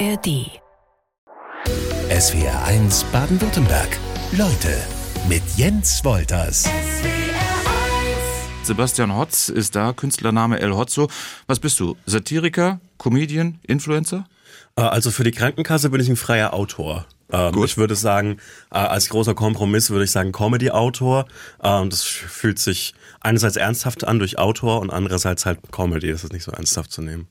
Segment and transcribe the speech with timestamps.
[0.00, 0.50] ARD.
[2.10, 3.98] SWR 1 Baden-Württemberg.
[4.32, 4.76] Leute
[5.28, 6.68] mit Jens Wolters.
[8.64, 11.08] Sebastian Hotz ist da, Künstlername El Hotzo.
[11.46, 11.96] Was bist du?
[12.06, 14.26] Satiriker, Comedian, Influencer?
[14.76, 17.06] Äh, Also für die Krankenkasse bin ich ein freier Autor.
[17.30, 17.66] Ähm, Gut.
[17.66, 18.38] ich würde sagen,
[18.72, 21.26] äh, als großer Kompromiss würde ich sagen Comedy-Autor.
[21.62, 26.10] Ähm, das fühlt sich einerseits ernsthaft an durch Autor und andererseits halt Comedy.
[26.10, 27.28] Das ist nicht so ernsthaft zu nehmen.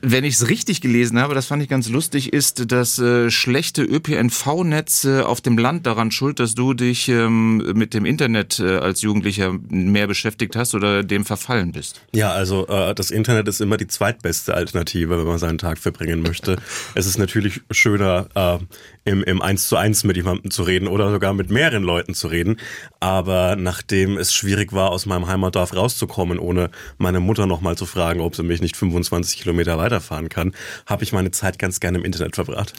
[0.00, 3.82] Wenn ich es richtig gelesen habe, das fand ich ganz lustig, ist das äh, schlechte
[3.82, 8.76] ÖPNV-Netz äh, auf dem Land daran schuld, dass du dich ähm, mit dem Internet äh,
[8.76, 12.00] als Jugendlicher mehr beschäftigt hast oder dem verfallen bist?
[12.12, 16.22] Ja, also äh, das Internet ist immer die zweitbeste Alternative, wenn man seinen Tag verbringen
[16.22, 16.56] möchte.
[16.94, 18.58] es ist natürlich schöner, äh,
[19.04, 22.28] im, im Eins zu eins mit jemandem zu reden oder sogar mit mehreren Leuten zu
[22.28, 22.56] reden.
[23.00, 28.20] Aber nachdem es schwierig war, aus meinem Heimatdorf rauszukommen, ohne meine Mutter nochmal zu fragen,
[28.20, 30.52] ob sie mich nicht 25 Kilometer weiterfahren kann,
[30.86, 32.74] habe ich meine Zeit ganz gerne im Internet verbracht.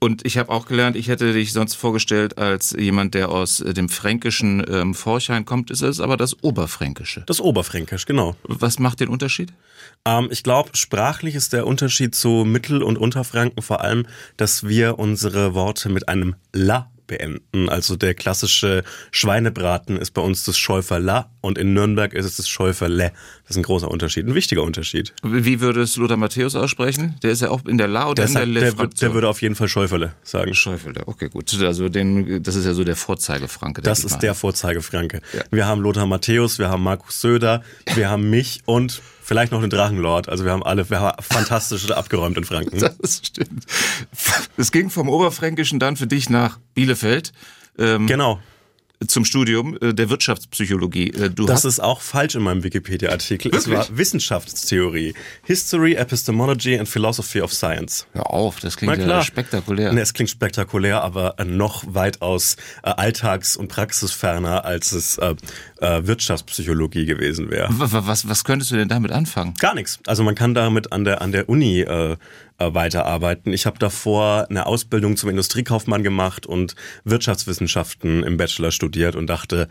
[0.00, 3.74] Und ich habe auch gelernt, ich hätte dich sonst vorgestellt als jemand, der aus äh,
[3.74, 5.70] dem fränkischen ähm, Forchheim kommt.
[5.70, 7.24] Ist es aber das Oberfränkische.
[7.26, 8.36] Das Oberfränkisch, genau.
[8.44, 9.52] Was macht den Unterschied?
[10.04, 14.98] Ähm, ich glaube, sprachlich ist der Unterschied zu Mittel- und Unterfranken vor allem, dass wir
[15.00, 17.68] unsere Worte mit einem La beenden.
[17.68, 22.48] Also der klassische Schweinebraten ist bei uns das Schäuferla und in Nürnberg ist es das
[22.48, 23.10] Schäuferle.
[23.42, 25.12] Das ist ein großer Unterschied, ein wichtiger Unterschied.
[25.24, 27.16] Wie würde es Lothar Matthäus aussprechen?
[27.24, 29.08] Der ist ja auch in der La oder Der, in der Le der, wird- Fraktion?
[29.08, 30.54] der würde auf jeden Fall Schäuferle sagen.
[30.54, 31.52] Schäufele, okay, gut.
[31.60, 33.82] Also den, das ist ja so der Vorzeigefranke.
[33.82, 35.20] Das ist der Vorzeigefranke.
[35.32, 35.42] Ja.
[35.50, 37.62] Wir haben Lothar Matthäus, wir haben Markus Söder,
[37.94, 40.28] wir haben mich und vielleicht noch den Drachenlord.
[40.28, 42.78] Also wir haben alle wir haben fantastische abgeräumt in Franken.
[43.00, 43.64] Das stimmt.
[44.56, 47.32] Es ging vom Oberfränkischen dann für dich nach Bielefeld
[47.78, 48.40] ähm, Genau.
[49.06, 51.10] Zum Studium äh, der Wirtschaftspsychologie.
[51.12, 53.54] Äh, Du Das hast ist auch falsch in meinem Wikipedia-Artikel.
[53.54, 55.14] Es war Wissenschaftstheorie.
[55.44, 58.06] History, Epistemology and Philosophy of Science.
[58.12, 59.92] Hör auf, das klingt ja spektakulär.
[59.92, 65.34] Nee, es klingt spektakulär, aber äh, noch weitaus äh, alltags- und praxisferner, als es äh,
[65.80, 67.68] äh, Wirtschaftspsychologie gewesen wäre.
[67.70, 69.54] W- w- Was, was könntest du denn damit anfangen?
[69.60, 70.00] Gar nichts.
[70.06, 72.16] Also man kann damit an der an der Uni äh,
[72.58, 73.52] weiterarbeiten.
[73.52, 76.74] Ich habe davor eine Ausbildung zum Industriekaufmann gemacht und
[77.04, 79.68] Wirtschaftswissenschaften im Bachelor studiert und dachte,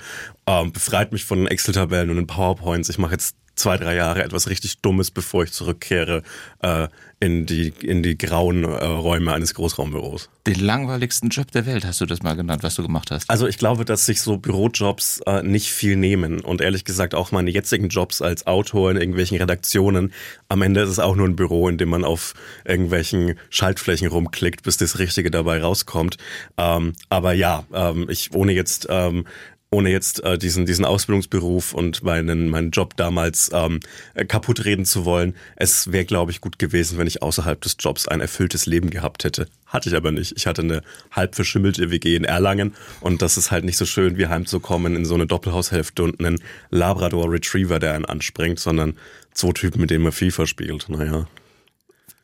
[0.47, 2.89] ähm, befreit mich von Excel-Tabellen und den PowerPoints.
[2.89, 6.23] Ich mache jetzt zwei, drei Jahre etwas richtig Dummes, bevor ich zurückkehre
[6.61, 6.87] äh,
[7.19, 10.29] in die in die grauen äh, Räume eines Großraumbüros.
[10.45, 13.29] Den langweiligsten Job der Welt hast du das mal genannt, was du gemacht hast.
[13.29, 17.31] Also ich glaube, dass sich so Bürojobs äh, nicht viel nehmen und ehrlich gesagt auch
[17.31, 20.13] meine jetzigen Jobs als Autor in irgendwelchen Redaktionen.
[20.47, 22.35] Am Ende ist es auch nur ein Büro, in dem man auf
[22.65, 26.17] irgendwelchen Schaltflächen rumklickt, bis das Richtige dabei rauskommt.
[26.57, 29.25] Ähm, aber ja, ähm, ich ohne jetzt ähm,
[29.69, 33.79] ohne jetzt äh, diesen diesen Ausbildungsberuf und meinen meinen Job damals ähm,
[34.13, 35.35] äh, kaputt reden zu wollen.
[35.57, 39.23] Es wäre, glaube ich, gut gewesen, wenn ich außerhalb des Jobs ein erfülltes Leben gehabt
[39.25, 39.47] hätte.
[39.65, 40.33] Hatte ich aber nicht.
[40.37, 44.17] Ich hatte eine halb verschimmelte WG in Erlangen und das ist halt nicht so schön,
[44.17, 48.97] wie heimzukommen in so eine Doppelhaushälfte und einen Labrador Retriever, der einen anspringt, sondern
[49.33, 50.87] zwei Typen, mit denen man FIFA spielt.
[50.87, 51.27] Naja.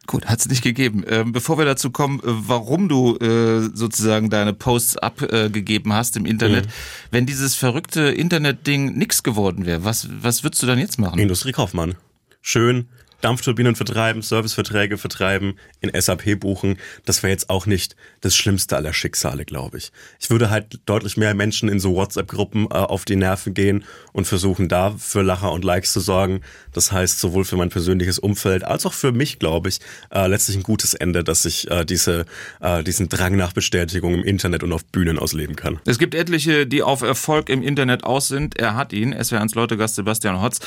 [0.06, 1.04] Gut, hat es nicht gegeben.
[1.08, 6.26] Ähm, bevor wir dazu kommen, äh, warum du äh, sozusagen deine Posts abgegeben hast im
[6.26, 6.68] Internet,
[7.12, 11.20] wenn dieses verrückte Internet-Ding nix geworden wäre, was, was würdest du dann jetzt machen?
[11.20, 11.96] Industriekaufmann.
[12.42, 12.90] Schön.
[13.24, 16.78] Dampfturbinen vertreiben, Serviceverträge vertreiben, in SAP buchen.
[17.06, 19.92] Das wäre jetzt auch nicht das Schlimmste aller Schicksale, glaube ich.
[20.20, 24.26] Ich würde halt deutlich mehr Menschen in so WhatsApp-Gruppen äh, auf die Nerven gehen und
[24.26, 26.42] versuchen, da für Lacher und Likes zu sorgen.
[26.74, 29.80] Das heißt, sowohl für mein persönliches Umfeld als auch für mich, glaube ich,
[30.12, 32.26] äh, letztlich ein gutes Ende, dass ich äh, diese,
[32.60, 35.80] äh, diesen Drang nach Bestätigung im Internet und auf Bühnen ausleben kann.
[35.86, 38.58] Es gibt etliche, die auf Erfolg im Internet aus sind.
[38.58, 40.60] Er hat ihn, SWR1 Leutegast Sebastian Hotz,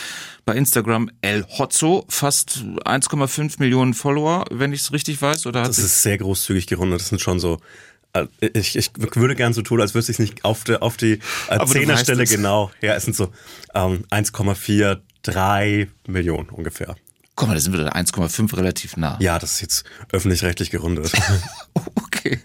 [0.44, 5.46] bei Instagram El Hotzo, fast 1,5 Millionen Follower, wenn ich es richtig weiß.
[5.46, 7.00] Oder Das ist sehr großzügig gerundet.
[7.00, 7.58] Das sind schon so.
[8.12, 11.20] äh, Ich, ich würde gern so tun, als würde es nicht auf, der, auf die
[11.48, 12.70] äh, Zehnerstelle genau.
[12.80, 13.32] Ja, es sind so
[13.74, 16.96] ähm, 1,43 Millionen ungefähr.
[17.36, 19.18] Guck mal, da sind wir da 1,5 relativ nah.
[19.20, 21.12] Ja, das ist jetzt öffentlich-rechtlich gerundet.
[22.26, 22.40] Okay.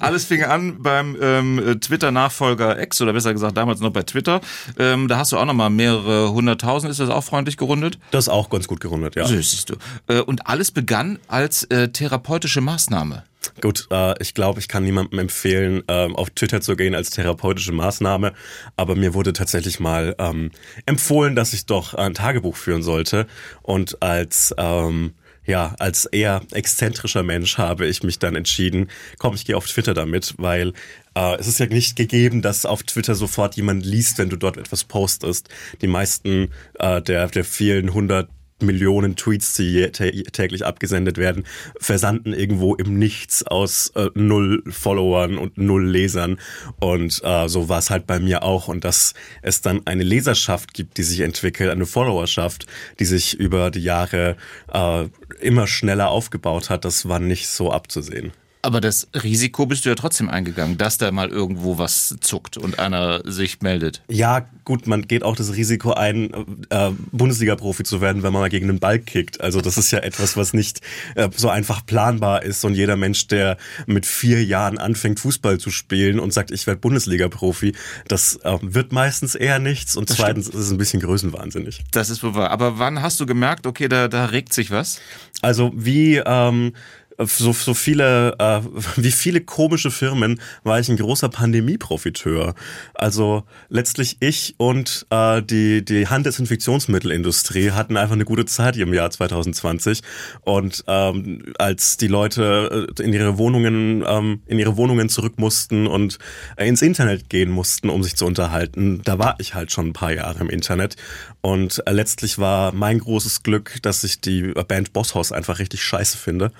[0.00, 4.40] Alles fing an beim ähm, Twitter-Nachfolger X, oder besser gesagt damals noch bei Twitter.
[4.78, 6.90] Ähm, da hast du auch nochmal mehrere hunderttausend.
[6.90, 7.98] Ist das auch freundlich gerundet?
[8.10, 9.26] Das ist auch ganz gut gerundet, ja.
[9.26, 9.76] So siehst du.
[10.08, 13.22] Äh, und alles begann als äh, therapeutische Maßnahme.
[13.60, 17.72] Gut, äh, ich glaube, ich kann niemandem empfehlen, ähm, auf Twitter zu gehen als therapeutische
[17.72, 18.32] Maßnahme,
[18.76, 20.50] aber mir wurde tatsächlich mal ähm,
[20.86, 23.26] empfohlen, dass ich doch ein Tagebuch führen sollte
[23.62, 25.14] und als ähm,
[25.46, 28.88] ja, als eher exzentrischer Mensch habe ich mich dann entschieden,
[29.18, 30.72] komm, ich gehe auf Twitter damit, weil
[31.14, 34.56] äh, es ist ja nicht gegeben, dass auf Twitter sofort jemand liest, wenn du dort
[34.56, 35.48] etwas postest.
[35.82, 38.30] Die meisten äh, der, der vielen hundert
[38.60, 41.44] Millionen Tweets, die täglich abgesendet werden,
[41.80, 46.38] versanden irgendwo im Nichts aus äh, null Followern und null Lesern.
[46.80, 48.68] Und äh, so war es halt bei mir auch.
[48.68, 52.66] Und dass es dann eine Leserschaft gibt, die sich entwickelt, eine Followerschaft,
[53.00, 54.36] die sich über die Jahre
[54.72, 55.06] äh,
[55.40, 58.32] immer schneller aufgebaut hat, das war nicht so abzusehen.
[58.64, 62.78] Aber das Risiko bist du ja trotzdem eingegangen, dass da mal irgendwo was zuckt und
[62.78, 64.00] einer sich meldet.
[64.08, 66.32] Ja, gut, man geht auch das Risiko ein,
[66.70, 69.42] äh, Bundesliga-Profi zu werden, wenn man mal gegen den Ball kickt.
[69.42, 70.80] Also das ist ja etwas, was nicht
[71.14, 72.64] äh, so einfach planbar ist.
[72.64, 76.80] Und jeder Mensch, der mit vier Jahren anfängt, Fußball zu spielen und sagt, ich werde
[76.80, 77.74] Bundesliga-Profi,
[78.08, 79.94] das äh, wird meistens eher nichts.
[79.94, 80.58] Und das zweitens stimmt.
[80.58, 81.84] ist es ein bisschen größenwahnsinnig.
[81.90, 82.50] Das ist wohl wahr.
[82.50, 85.02] Aber wann hast du gemerkt, okay, da, da regt sich was?
[85.42, 86.16] Also wie...
[86.24, 86.72] Ähm,
[87.18, 88.60] so, so viele, äh,
[88.96, 92.54] wie viele komische Firmen war ich ein großer Pandemie-Profiteur.
[92.94, 99.10] Also letztlich ich und äh, die, die Handdesinfektionsmittelindustrie hatten einfach eine gute Zeit im Jahr
[99.10, 100.00] 2020.
[100.42, 105.86] Und ähm, als die Leute äh, in ihre Wohnungen, ähm, in ihre Wohnungen zurück mussten
[105.86, 106.18] und
[106.56, 109.92] äh, ins Internet gehen mussten, um sich zu unterhalten, da war ich halt schon ein
[109.92, 110.96] paar Jahre im Internet.
[111.40, 116.16] Und äh, letztlich war mein großes Glück, dass ich die Band Bosshaus einfach richtig scheiße
[116.16, 116.52] finde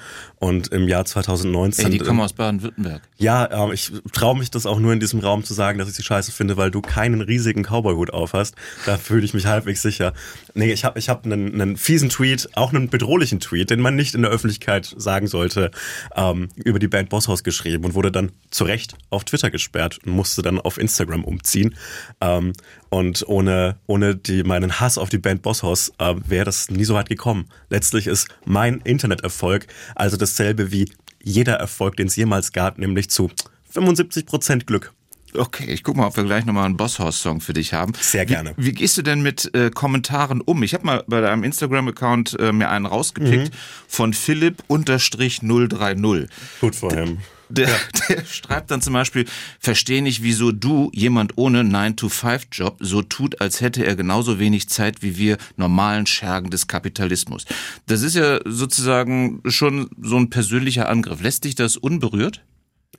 [0.50, 1.86] im Jahr 2019.
[1.86, 3.02] Ey, die kommen aus Baden-Württemberg.
[3.18, 5.94] Ja, äh, ich traue mich das auch nur in diesem Raum zu sagen, dass ich
[5.94, 8.54] sie scheiße finde, weil du keinen riesigen Cowboy-Hut auf hast.
[8.86, 10.12] Da fühle ich mich halbwegs sicher.
[10.54, 13.96] Nee, ich habe ich hab einen, einen fiesen Tweet, auch einen bedrohlichen Tweet, den man
[13.96, 15.70] nicht in der Öffentlichkeit sagen sollte,
[16.14, 20.12] ähm, über die Band Bosshaus geschrieben und wurde dann zu Recht auf Twitter gesperrt und
[20.12, 21.74] musste dann auf Instagram umziehen.
[22.20, 22.52] Ähm,
[22.94, 26.94] und ohne, ohne die, meinen Hass auf die Band Bosshaus äh, wäre das nie so
[26.94, 27.46] weit gekommen.
[27.68, 30.88] Letztlich ist mein Interneterfolg also dasselbe wie
[31.20, 33.32] jeder Erfolg, den es jemals gab, nämlich zu
[33.70, 34.92] 75 Prozent Glück.
[35.36, 37.94] Okay, ich guck mal, ob wir gleich nochmal einen Bosshaus-Song für dich haben.
[38.00, 38.52] Sehr gerne.
[38.56, 40.62] Wie, wie gehst du denn mit äh, Kommentaren um?
[40.62, 43.58] Ich habe mal bei deinem Instagram-Account äh, mir einen rausgepickt mhm.
[43.88, 46.28] von Philipp-030.
[46.60, 47.18] Gut vor ihm.
[47.54, 47.76] Der, ja.
[48.08, 49.24] der schreibt dann zum Beispiel,
[49.58, 55.02] verstehe nicht, wieso du, jemand ohne 9-to-5-Job, so tut, als hätte er genauso wenig Zeit
[55.02, 57.44] wie wir normalen Schergen des Kapitalismus.
[57.86, 61.22] Das ist ja sozusagen schon so ein persönlicher Angriff.
[61.22, 62.42] Lässt dich das unberührt?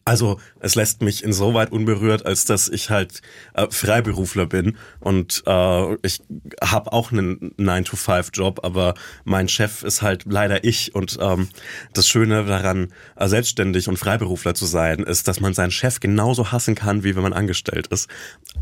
[0.04, 3.22] Also es lässt mich insoweit unberührt, als dass ich halt
[3.54, 6.22] äh, Freiberufler bin und äh, ich
[6.64, 11.50] habe auch einen 9-to-5-Job, aber mein Chef ist halt leider ich und ähm,
[11.94, 16.52] das Schöne daran, äh, selbstständig und Freiberufler zu sein, ist, dass man seinen Chef genauso
[16.52, 18.10] hassen kann, wie wenn man angestellt ist.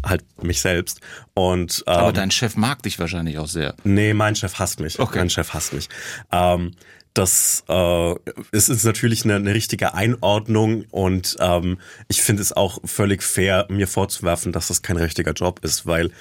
[0.05, 0.99] Halt mich selbst.
[1.33, 3.75] Und, ähm, aber dein Chef mag dich wahrscheinlich auch sehr.
[3.83, 4.99] Nee, mein Chef hasst mich.
[4.99, 5.19] Okay.
[5.19, 5.89] Mein Chef hasst mich.
[6.31, 6.71] Ähm,
[7.13, 8.15] das äh,
[8.51, 11.77] es ist natürlich eine, eine richtige Einordnung und ähm,
[12.07, 16.11] ich finde es auch völlig fair, mir vorzuwerfen, dass das kein richtiger Job ist, weil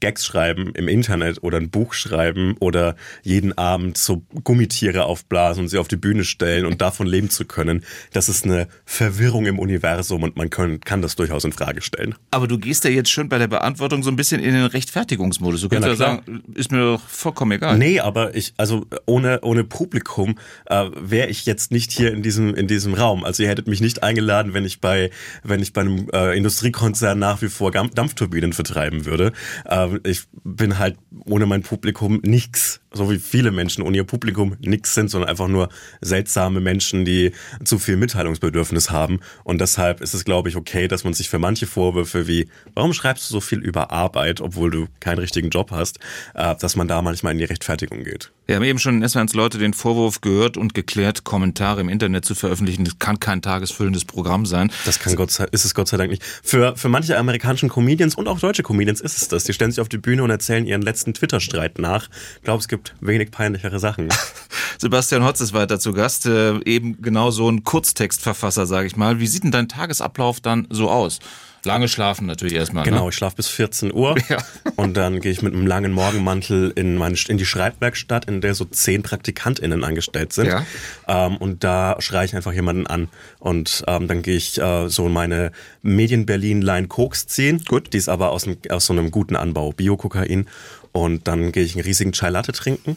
[0.00, 5.68] Gags schreiben im Internet oder ein Buch schreiben oder jeden Abend so Gummitiere aufblasen und
[5.68, 9.58] sie auf die Bühne stellen und davon leben zu können, das ist eine Verwirrung im
[9.58, 12.14] Universum und man kann, kann das durchaus in Frage stellen.
[12.30, 15.60] Aber du gehst ja jetzt schon bei der Beantwortung so ein bisschen in den Rechtfertigungsmodus.
[15.60, 17.78] Du kannst ja, ja sagen, ist mir doch vollkommen egal.
[17.78, 22.54] Nee, aber ich, also ohne, ohne Publikum äh, wäre ich jetzt nicht hier in diesem,
[22.54, 23.24] in diesem Raum.
[23.24, 25.10] Also ihr hättet mich nicht eingeladen, wenn ich bei,
[25.42, 29.32] wenn ich bei einem äh, Industriekonzern nach wie vor Dampfturbinen vertreiben würde.
[29.66, 30.96] Äh, ich bin halt
[31.26, 35.48] ohne mein Publikum nichts so wie viele Menschen ohne ihr Publikum nichts sind, sondern einfach
[35.48, 35.68] nur
[36.00, 37.32] seltsame Menschen, die
[37.64, 39.20] zu viel Mitteilungsbedürfnis haben.
[39.44, 42.92] Und deshalb ist es, glaube ich, okay, dass man sich für manche Vorwürfe wie, warum
[42.92, 45.98] schreibst du so viel über Arbeit, obwohl du keinen richtigen Job hast,
[46.34, 48.32] äh, dass man da manchmal in die Rechtfertigung geht.
[48.50, 52.24] Wir haben eben schon in s Leute den Vorwurf gehört und geklärt, Kommentare im Internet
[52.24, 52.84] zu veröffentlichen.
[52.84, 54.72] Das kann kein tagesfüllendes Programm sein.
[54.86, 56.24] Das kann Gott sei, ist es Gott sei Dank nicht.
[56.42, 59.44] Für, für manche amerikanischen Comedians und auch deutsche Comedians ist es das.
[59.44, 62.08] Die stellen sich auf die Bühne und erzählen ihren letzten Twitter-Streit nach.
[62.38, 64.08] Ich glaube, es gibt gibt wenig peinlichere Sachen.
[64.78, 69.20] Sebastian Hotz ist weiter zu Gast, äh, eben genau so ein Kurztextverfasser, sage ich mal.
[69.20, 71.20] Wie sieht denn dein Tagesablauf dann so aus?
[71.64, 72.84] Lange schlafen natürlich erstmal.
[72.84, 73.08] Genau, ne?
[73.10, 74.38] ich schlafe bis 14 Uhr ja.
[74.76, 78.54] und dann gehe ich mit einem langen Morgenmantel in, meine, in die Schreibwerkstatt, in der
[78.54, 80.46] so zehn PraktikantInnen angestellt sind.
[80.46, 80.64] Ja.
[81.06, 83.08] Ähm, und da schreie ich einfach jemanden an.
[83.38, 85.52] Und ähm, dann gehe ich äh, so meine
[85.82, 87.62] Medien Berlin Line Koks ziehen.
[87.66, 87.92] Gut.
[87.92, 90.46] Die ist aber aus, einem, aus so einem guten Anbau, Bio-Kokain.
[90.92, 92.96] Und dann gehe ich einen riesigen Chai Latte trinken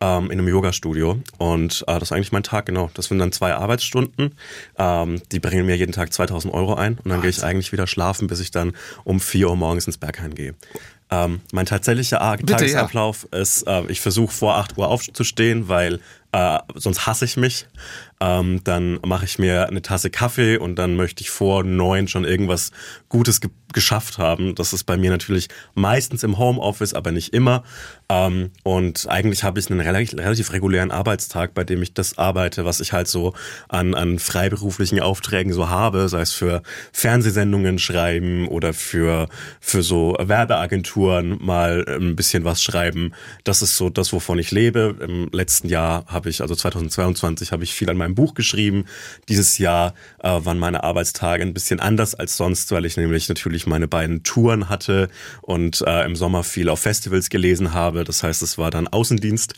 [0.00, 1.20] ähm, in einem Yoga-Studio.
[1.38, 2.90] Und äh, das ist eigentlich mein Tag, genau.
[2.94, 4.34] Das sind dann zwei Arbeitsstunden.
[4.76, 6.98] Ähm, die bringen mir jeden Tag 2000 Euro ein.
[6.98, 8.72] Und dann gehe ich eigentlich wieder schlafen, bis ich dann
[9.04, 10.54] um 4 Uhr morgens ins Berghain gehe.
[11.10, 13.38] Ähm, mein tatsächlicher Bitte, Tagesablauf ja.
[13.38, 16.00] ist, äh, ich versuche vor 8 Uhr aufzustehen, weil
[16.32, 17.66] äh, sonst hasse ich mich.
[18.20, 22.24] Ähm, dann mache ich mir eine Tasse Kaffee und dann möchte ich vor neun schon
[22.24, 22.72] irgendwas
[23.08, 24.54] Gutes ge geschafft haben.
[24.54, 27.64] Das ist bei mir natürlich meistens im Homeoffice, aber nicht immer.
[28.08, 32.64] Ähm, und eigentlich habe ich einen relativ, relativ regulären Arbeitstag, bei dem ich das arbeite,
[32.64, 33.34] was ich halt so
[33.68, 39.28] an, an freiberuflichen Aufträgen so habe, sei es für Fernsehsendungen schreiben oder für,
[39.60, 43.12] für so Werbeagenturen mal ein bisschen was schreiben.
[43.44, 44.96] Das ist so das, wovon ich lebe.
[44.98, 48.84] Im letzten Jahr habe ich, also 2022, habe ich viel an meinem Buch geschrieben.
[49.28, 53.66] Dieses Jahr äh, waren meine Arbeitstage ein bisschen anders als sonst, weil ich nämlich natürlich
[53.66, 55.08] meine beiden Touren hatte
[55.42, 58.04] und äh, im Sommer viel auf Festivals gelesen habe.
[58.04, 59.54] Das heißt, es war dann Außendienst.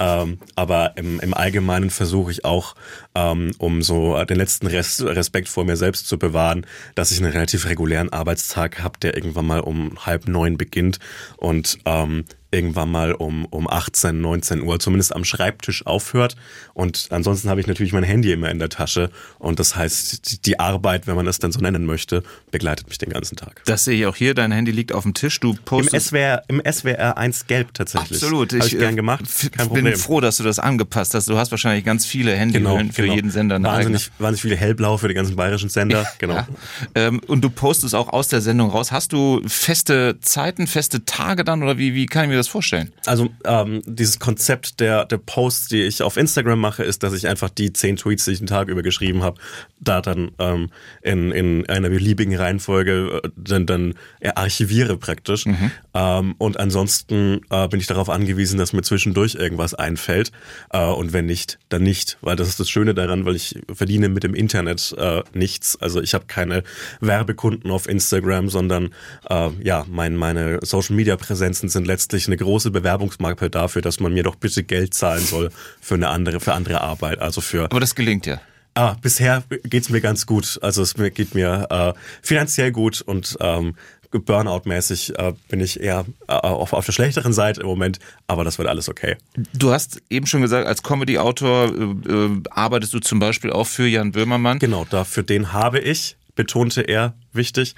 [0.00, 2.74] Ähm, aber im, im Allgemeinen versuche ich auch,
[3.14, 7.32] ähm, um so den letzten Rest, Respekt vor mir selbst zu bewahren, dass ich einen
[7.32, 10.98] relativ regulären Arbeitstag habe, der irgendwann mal um halb neun beginnt
[11.36, 16.36] und ähm, irgendwann mal um, um 18, 19 Uhr zumindest am Schreibtisch aufhört.
[16.72, 19.10] Und ansonsten habe ich natürlich mein Handy immer in der Tasche.
[19.38, 23.10] Und das heißt, die Arbeit, wenn man das dann so nennen möchte, begleitet mich den
[23.10, 23.62] ganzen Tag.
[23.66, 24.34] Das sehe ich auch hier.
[24.34, 25.40] Dein Handy liegt auf dem Tisch.
[25.40, 26.12] Du postest.
[26.12, 28.22] Im SWR, im SWR 1 gelb tatsächlich.
[28.22, 28.52] Absolut.
[28.52, 29.24] Habe ich, ich gern gemacht.
[29.52, 29.84] Kein Problem.
[29.84, 31.28] bin froh, dass du das angepasst hast.
[31.28, 33.14] Du hast wahrscheinlich ganz viele Handyhüllen genau, für genau.
[33.14, 33.62] jeden Sender.
[33.62, 36.06] Wahnsinnig, wahnsinnig viele hellblau für die ganzen bayerischen Sender.
[36.18, 36.34] Genau.
[36.34, 36.46] Ja.
[36.94, 38.92] Ähm, und du postest auch aus der Sendung raus.
[38.92, 42.92] Hast du feste Zeiten, feste Tage dann oder wie, wie kann ich mir das vorstellen?
[43.06, 47.26] Also ähm, dieses Konzept der, der Posts, die ich auf Instagram mache, ist, dass ich
[47.28, 49.40] einfach die zehn Tweets, die ich den Tag über geschrieben habe,
[49.80, 50.70] da dann ähm,
[51.02, 53.94] in, in einer beliebigen Reihenfolge äh, dann, dann
[54.34, 55.46] archiviere praktisch.
[55.46, 55.70] Mhm.
[55.94, 60.32] Ähm, und ansonsten äh, bin ich darauf angewiesen, dass mir zwischendurch irgendwas einfällt.
[60.70, 62.18] Äh, und wenn nicht, dann nicht.
[62.20, 65.76] Weil das ist das Schöne daran, weil ich verdiene mit dem Internet äh, nichts.
[65.80, 66.62] Also ich habe keine
[67.00, 68.90] Werbekunden auf Instagram, sondern
[69.28, 74.36] äh, ja, mein, meine Social-Media-Präsenzen sind letztlich eine große Bewerbungsmappe dafür, dass man mir doch
[74.36, 75.50] bitte Geld zahlen soll
[75.80, 77.20] für eine andere, für andere Arbeit.
[77.20, 77.64] Also für.
[77.64, 78.40] Aber das gelingt ja.
[78.76, 80.58] Ah, bisher geht's mir ganz gut.
[80.60, 83.76] Also es geht mir äh, finanziell gut und ähm,
[84.18, 88.58] Burnout-mäßig äh, bin ich eher äh, auf, auf der schlechteren Seite im Moment, aber das
[88.58, 89.16] wird alles okay.
[89.52, 93.86] Du hast eben schon gesagt, als Comedy-Autor äh, äh arbeitest du zum Beispiel auch für
[93.86, 94.58] Jan Böhmermann.
[94.58, 97.74] Genau, da für den habe ich, betonte er, wichtig,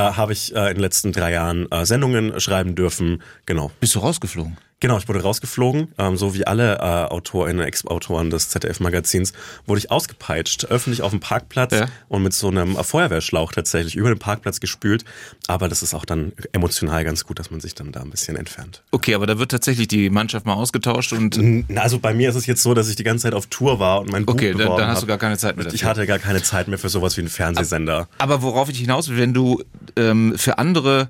[0.00, 3.22] habe ich äh, in den letzten drei Jahren äh, Sendungen schreiben dürfen.
[3.46, 3.70] Genau.
[3.80, 4.56] Bist du rausgeflogen?
[4.82, 9.32] Genau, ich wurde rausgeflogen, ähm, so wie alle äh, Autorinnen, Ex-Autoren des ZDF-Magazins,
[9.64, 11.86] wurde ich ausgepeitscht, öffentlich auf dem Parkplatz ja.
[12.08, 15.04] und mit so einem Feuerwehrschlauch tatsächlich über den Parkplatz gespült.
[15.46, 18.34] Aber das ist auch dann emotional ganz gut, dass man sich dann da ein bisschen
[18.34, 18.82] entfernt.
[18.90, 21.38] Okay, aber da wird tatsächlich die Mannschaft mal ausgetauscht und.
[21.76, 24.00] Also bei mir ist es jetzt so, dass ich die ganze Zeit auf Tour war
[24.00, 25.76] und mein Buch Okay, dann, dann hast du gar keine Zeit mehr dafür.
[25.76, 28.08] Ich hatte gar keine Zeit mehr für sowas wie einen Fernsehsender.
[28.18, 29.62] Aber worauf ich hinaus will, wenn du
[29.94, 31.08] ähm, für andere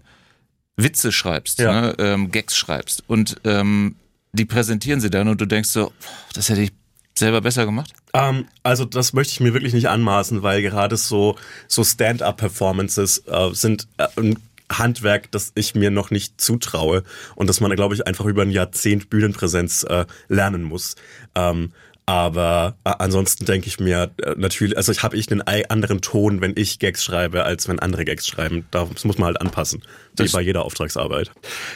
[0.76, 1.80] Witze schreibst, ja.
[1.80, 3.96] ne, ähm, Gags schreibst und ähm,
[4.32, 5.92] die präsentieren sie dann und du denkst so,
[6.34, 6.72] das hätte ich
[7.14, 7.92] selber besser gemacht?
[8.14, 11.36] Ähm, also das möchte ich mir wirklich nicht anmaßen, weil gerade so,
[11.68, 14.38] so Stand-up-Performances äh, sind äh, ein
[14.70, 17.02] Handwerk, das ich mir noch nicht zutraue
[17.34, 20.96] und dass man, glaube ich, einfach über ein Jahrzehnt Bühnenpräsenz äh, lernen muss.
[21.34, 21.72] Ähm,
[22.06, 26.40] aber äh, ansonsten denke ich mir äh, natürlich, also ich habe ich einen anderen Ton,
[26.40, 28.66] wenn ich Gags schreibe, als wenn andere Gags schreiben.
[28.72, 29.82] Das muss man halt anpassen,
[30.16, 31.30] wie bei jeder Auftragsarbeit.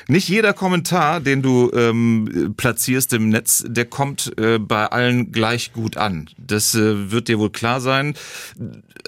[0.08, 5.72] Nicht jeder Kommentar, den du ähm, platzierst im Netz, der kommt äh, bei allen gleich
[5.72, 6.28] gut an.
[6.38, 8.14] Das äh, wird dir wohl klar sein.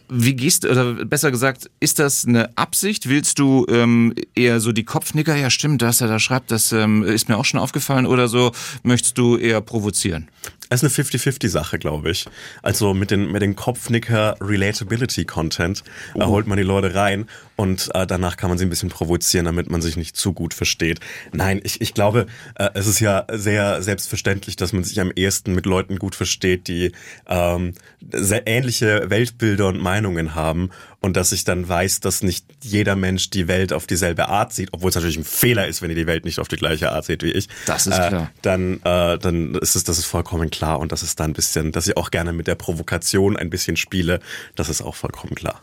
[0.09, 3.09] Wie gehst oder besser gesagt, ist das eine Absicht?
[3.09, 7.03] Willst du ähm, eher so die Kopfnicker, ja stimmt, dass er da schreibt, das ähm,
[7.03, 8.53] ist mir auch schon aufgefallen oder so,
[8.85, 10.29] möchtest du eher provozieren?
[10.71, 12.27] Es ist eine 50-50-Sache, glaube ich.
[12.63, 15.83] Also mit den, mit den Kopfnicker Relatability Content
[16.15, 16.27] oh.
[16.27, 19.71] holt man die Leute rein und äh, danach kann man sie ein bisschen provozieren, damit
[19.71, 21.01] man sich nicht zu gut versteht.
[21.33, 25.55] Nein, ich, ich glaube, äh, es ist ja sehr selbstverständlich, dass man sich am ehesten
[25.55, 26.93] mit Leuten gut versteht, die
[27.27, 27.73] ähm,
[28.13, 30.71] sehr ähnliche Weltbilder und Meinungen haben
[31.01, 34.71] und dass ich dann weiß, dass nicht jeder Mensch die Welt auf dieselbe Art sieht,
[34.73, 37.05] obwohl es natürlich ein Fehler ist, wenn ihr die Welt nicht auf die gleiche Art
[37.05, 37.49] seht wie ich.
[37.67, 38.23] Das ist klar.
[38.25, 41.35] Äh, dann, äh, dann ist es, das ist vollkommen klar und das ist dann ein
[41.35, 44.21] bisschen, dass ich auch gerne mit der Provokation ein bisschen spiele,
[44.57, 45.63] das ist auch vollkommen klar.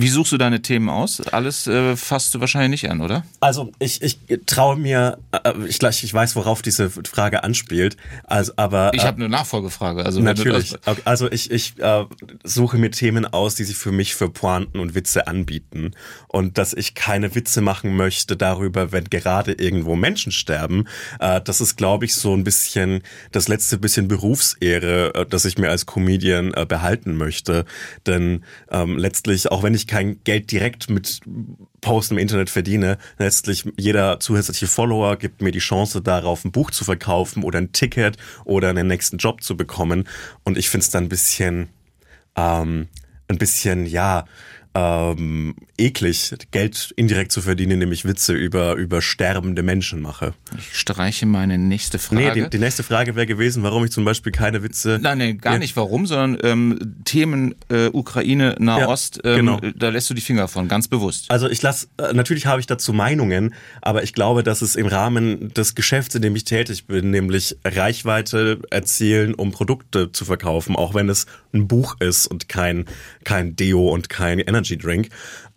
[0.00, 1.20] Wie suchst du deine Themen aus?
[1.32, 3.24] Alles äh, fasst du wahrscheinlich nicht an, oder?
[3.40, 7.96] Also ich, ich traue mir, äh, ich, ich weiß, worauf diese Frage anspielt.
[8.22, 10.04] Also, aber ich habe eine Nachfolgefrage.
[10.04, 10.76] Also natürlich.
[11.04, 12.04] Also ich, ich äh,
[12.44, 15.90] suche mir Themen aus, die sich für mich für Pointen und Witze anbieten
[16.28, 20.84] und dass ich keine Witze machen möchte darüber, wenn gerade irgendwo Menschen sterben.
[21.18, 23.02] Äh, das ist, glaube ich, so ein bisschen
[23.32, 27.64] das letzte bisschen Berufsehre, äh, das ich mir als Comedian äh, behalten möchte.
[28.06, 31.20] Denn ähm, letztlich, auch wenn ich kein Geld direkt mit
[31.80, 32.98] Posten im Internet verdiene.
[33.18, 37.72] Letztlich jeder zusätzliche Follower gibt mir die Chance darauf, ein Buch zu verkaufen oder ein
[37.72, 40.06] Ticket oder einen nächsten Job zu bekommen.
[40.44, 41.68] Und ich finde es dann ein bisschen,
[42.36, 42.88] ähm,
[43.26, 44.26] ein bisschen, ja,
[44.78, 50.34] ähm, eklig, Geld indirekt zu verdienen, indem ich Witze über, über sterbende Menschen mache.
[50.56, 52.22] Ich streiche meine nächste Frage.
[52.22, 54.98] Nee, die, die nächste Frage wäre gewesen, warum ich zum Beispiel keine Witze.
[55.02, 55.58] Nein, nee, gar ja.
[55.58, 59.60] nicht warum, sondern ähm, Themen äh, Ukraine, Nahost, ja, ähm, genau.
[59.76, 61.30] da lässt du die Finger von, ganz bewusst.
[61.30, 64.86] Also ich lasse, äh, natürlich habe ich dazu Meinungen, aber ich glaube, dass es im
[64.86, 70.76] Rahmen des Geschäfts, in dem ich tätig bin, nämlich Reichweite erzielen, um Produkte zu verkaufen,
[70.76, 72.84] auch wenn es ein Buch ist und kein,
[73.24, 75.08] kein Deo und kein Energy Drink,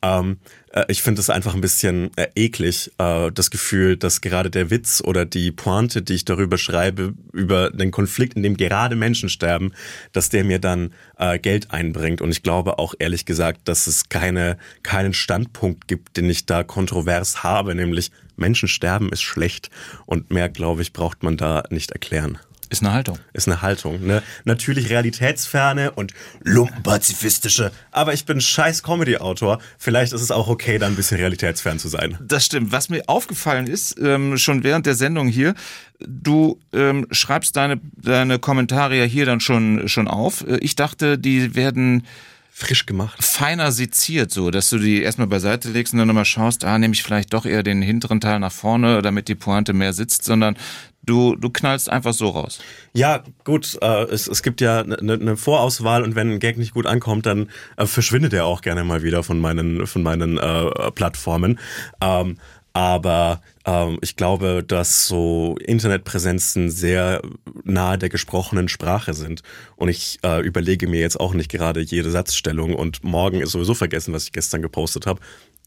[0.02, 0.38] ähm,
[0.72, 4.70] äh, ich finde es einfach ein bisschen äh, eklig, äh, das Gefühl, dass gerade der
[4.70, 9.30] Witz oder die Pointe, die ich darüber schreibe, über den Konflikt, in dem gerade Menschen
[9.30, 9.74] sterben,
[10.14, 12.22] dass der mir dann äh, Geld einbringt.
[12.22, 16.64] Und ich glaube auch ehrlich gesagt, dass es keine, keinen Standpunkt gibt, den ich da
[16.64, 19.70] kontrovers habe, nämlich Menschen sterben ist schlecht.
[20.06, 22.40] Und mehr, glaube ich, braucht man da nicht erklären.
[22.72, 23.20] Ist eine Haltung.
[23.34, 24.08] Ist eine Haltung.
[24.08, 24.24] Ne?
[24.46, 27.70] Natürlich realitätsferne und lumpenpazifistische.
[27.92, 29.60] Aber ich bin scheiß Comedy-Autor.
[29.78, 32.18] Vielleicht ist es auch okay, da ein bisschen realitätsfern zu sein.
[32.22, 32.72] Das stimmt.
[32.72, 35.54] Was mir aufgefallen ist, ähm, schon während der Sendung hier,
[36.00, 40.48] du ähm, schreibst deine, deine Kommentare ja hier dann schon, schon auf.
[40.48, 42.08] Äh, ich dachte, die werden
[42.54, 43.22] frisch gemacht.
[43.24, 46.94] Feiner seziert, so, dass du die erstmal beiseite legst und dann nochmal schaust, ah, nehme
[46.94, 50.56] ich vielleicht doch eher den hinteren Teil nach vorne, damit die Pointe mehr sitzt, sondern
[51.04, 52.60] Du, du knallst einfach so raus.
[52.94, 56.74] Ja, gut, äh, es, es gibt ja eine ne Vorauswahl und wenn ein Gag nicht
[56.74, 60.92] gut ankommt, dann äh, verschwindet er auch gerne mal wieder von meinen, von meinen äh,
[60.92, 61.60] Plattformen.
[62.02, 62.38] Ähm,
[62.74, 67.22] aber ähm, ich glaube, dass so Internetpräsenzen sehr
[67.64, 69.42] nahe der gesprochenen Sprache sind.
[69.76, 73.74] Und ich äh, überlege mir jetzt auch nicht gerade jede Satzstellung und morgen ist sowieso
[73.74, 75.20] vergessen, was ich gestern gepostet habe.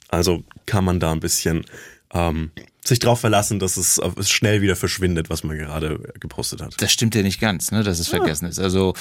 [0.08, 1.64] Also kann man da ein bisschen
[2.12, 2.52] ähm,
[2.86, 6.74] sich darauf verlassen, dass es, es, schnell wieder verschwindet, was man gerade gepostet hat.
[6.80, 8.18] Das stimmt ja nicht ganz, ne, dass es ja.
[8.18, 8.58] vergessen ist.
[8.58, 8.94] Also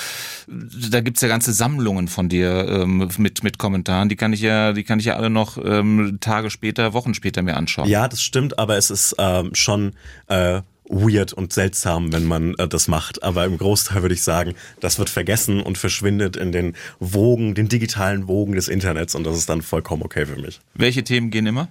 [0.47, 4.73] da gibt's ja ganze Sammlungen von dir ähm, mit, mit Kommentaren, die kann ich ja,
[4.73, 7.89] die kann ich ja alle noch ähm, Tage später, Wochen später mir anschauen.
[7.89, 9.93] Ja, das stimmt, aber es ist ähm, schon
[10.27, 13.23] äh, weird und seltsam, wenn man äh, das macht.
[13.23, 17.67] Aber im Großteil würde ich sagen, das wird vergessen und verschwindet in den Wogen, den
[17.67, 20.59] digitalen Wogen des Internets und das ist dann vollkommen okay für mich.
[20.73, 21.69] Welche Themen gehen immer?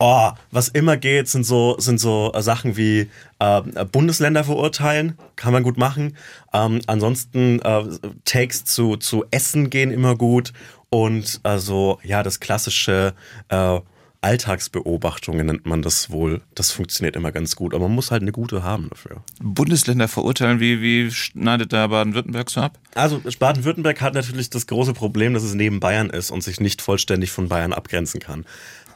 [0.00, 5.52] Oh, was immer geht, sind so sind so äh, Sachen wie äh, Bundesländer verurteilen, kann
[5.52, 6.16] man gut machen.
[6.52, 7.82] Ähm, ansonsten äh,
[8.24, 10.52] Takes zu zu Essen gehen immer gut
[10.88, 13.12] und also ja das klassische
[13.48, 13.80] äh,
[14.20, 16.42] Alltagsbeobachtungen nennt man das wohl.
[16.54, 19.22] Das funktioniert immer ganz gut, aber man muss halt eine gute haben dafür.
[19.40, 22.78] Bundesländer verurteilen, wie, wie schneidet da Baden-Württemberg so ab?
[22.94, 26.82] Also Baden-Württemberg hat natürlich das große Problem, dass es neben Bayern ist und sich nicht
[26.82, 28.44] vollständig von Bayern abgrenzen kann.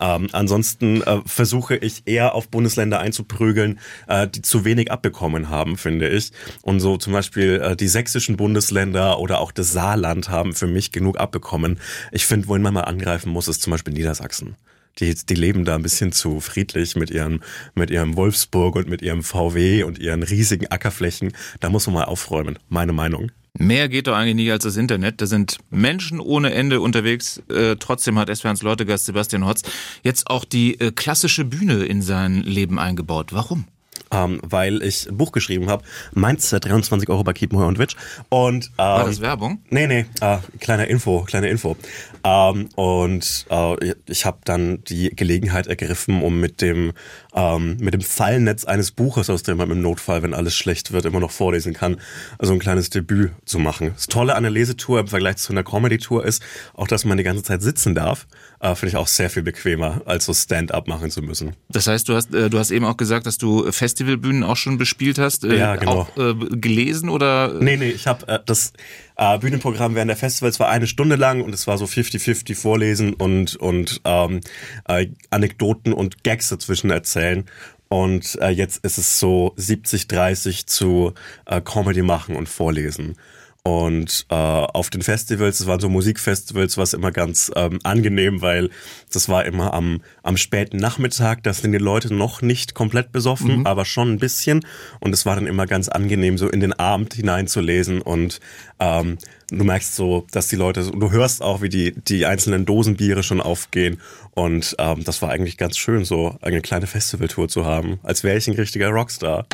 [0.02, 5.76] Ähm, ansonsten äh, versuche ich eher auf Bundesländer einzuprügeln, äh, die zu wenig abbekommen haben,
[5.76, 6.32] finde ich.
[6.62, 10.90] Und so zum Beispiel äh, die sächsischen Bundesländer oder auch das Saarland haben für mich
[10.90, 11.78] genug abbekommen.
[12.10, 14.56] Ich finde, wohin man mal angreifen muss, ist zum Beispiel Niedersachsen.
[14.98, 17.40] Die, die leben da ein bisschen zu friedlich mit ihrem,
[17.74, 21.32] mit ihrem Wolfsburg und mit ihrem VW und ihren riesigen Ackerflächen.
[21.60, 23.30] Da muss man mal aufräumen, meine Meinung.
[23.58, 25.20] Mehr geht doch eigentlich nie als das Internet.
[25.20, 27.42] Da sind Menschen ohne Ende unterwegs.
[27.50, 29.62] Äh, trotzdem hat SWRs Leutegast Sebastian Hotz
[30.02, 33.32] jetzt auch die äh, klassische Bühne in sein Leben eingebaut.
[33.32, 33.66] Warum?
[34.12, 35.82] Ähm, weil ich ein Buch geschrieben habe.
[36.12, 37.96] Meins 23 Euro bei Kiepenheuer und Witsch.
[38.28, 39.60] Und, ähm, War das Werbung?
[39.70, 41.76] Nee, nee, äh, kleine Info, kleine Info.
[42.24, 46.92] Ähm, und äh, ich habe dann die Gelegenheit ergriffen, um mit dem
[47.34, 51.04] ähm, mit dem Fallnetz eines Buches, aus dem man im Notfall, wenn alles schlecht wird,
[51.04, 51.96] immer noch vorlesen kann,
[52.38, 53.92] also ein kleines Debüt zu machen.
[53.94, 56.42] Das Tolle an der Lesetour im Vergleich zu einer Comedy-Tour ist
[56.74, 58.26] auch, dass man die ganze Zeit sitzen darf.
[58.60, 61.56] Äh, Finde ich auch sehr viel bequemer, als so Stand-up machen zu müssen.
[61.68, 63.70] Das heißt, du hast, äh, du hast eben auch gesagt, dass du
[64.02, 65.44] Festivalbühnen auch schon bespielt hast.
[65.44, 66.00] Äh, ja, genau.
[66.00, 67.54] Auch äh, gelesen oder?
[67.60, 68.72] Nee, nee, ich habe äh, das
[69.16, 73.14] äh, Bühnenprogramm während der Festivals war eine Stunde lang und es war so 50-50 Vorlesen
[73.14, 74.40] und, und ähm,
[74.88, 77.44] äh, Anekdoten und Gags dazwischen erzählen.
[77.88, 81.12] Und äh, jetzt ist es so 70-30 zu
[81.44, 83.16] äh, Comedy machen und vorlesen.
[83.64, 88.42] Und äh, auf den Festivals, das waren so Musikfestivals, war es immer ganz ähm, angenehm,
[88.42, 88.70] weil
[89.12, 93.60] das war immer am, am späten Nachmittag, da sind die Leute noch nicht komplett besoffen,
[93.60, 93.66] mhm.
[93.66, 94.66] aber schon ein bisschen.
[94.98, 98.40] Und es war dann immer ganz angenehm, so in den Abend hineinzulesen und
[98.80, 103.22] ähm, du merkst so, dass die Leute, du hörst auch, wie die, die einzelnen Dosenbiere
[103.22, 104.00] schon aufgehen.
[104.34, 108.38] Und ähm, das war eigentlich ganz schön, so eine kleine Festivaltour zu haben, als wäre
[108.38, 109.46] ich ein richtiger Rockstar.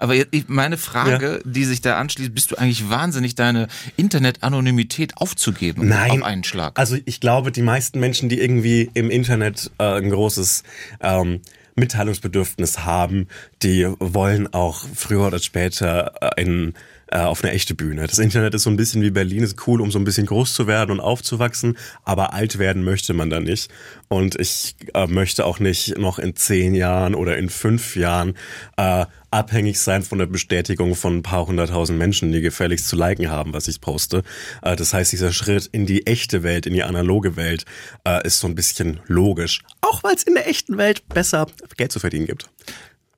[0.00, 0.14] Aber
[0.48, 1.50] meine Frage, ja.
[1.50, 6.10] die sich da anschließt, bist du eigentlich wahnsinnig, deine Internet-Anonymität aufzugeben Nein.
[6.10, 6.78] auf einen Schlag?
[6.78, 10.62] Also ich glaube, die meisten Menschen, die irgendwie im Internet äh, ein großes
[11.00, 11.40] ähm,
[11.76, 13.28] Mitteilungsbedürfnis haben,
[13.62, 16.74] die wollen auch früher oder später äh, in
[17.10, 18.06] äh, auf eine echte Bühne.
[18.06, 20.54] Das Internet ist so ein bisschen wie Berlin, ist cool, um so ein bisschen groß
[20.54, 23.70] zu werden und aufzuwachsen, aber alt werden möchte man da nicht.
[24.08, 28.34] Und ich äh, möchte auch nicht noch in zehn Jahren oder in fünf Jahren
[28.76, 33.30] äh, abhängig sein von der Bestätigung von ein paar hunderttausend Menschen, die gefälligst zu liken
[33.30, 34.22] haben, was ich poste.
[34.62, 37.64] Äh, das heißt, dieser Schritt in die echte Welt, in die analoge Welt,
[38.04, 39.62] äh, ist so ein bisschen logisch.
[39.80, 41.46] Auch weil es in der echten Welt besser
[41.76, 42.48] Geld zu verdienen gibt.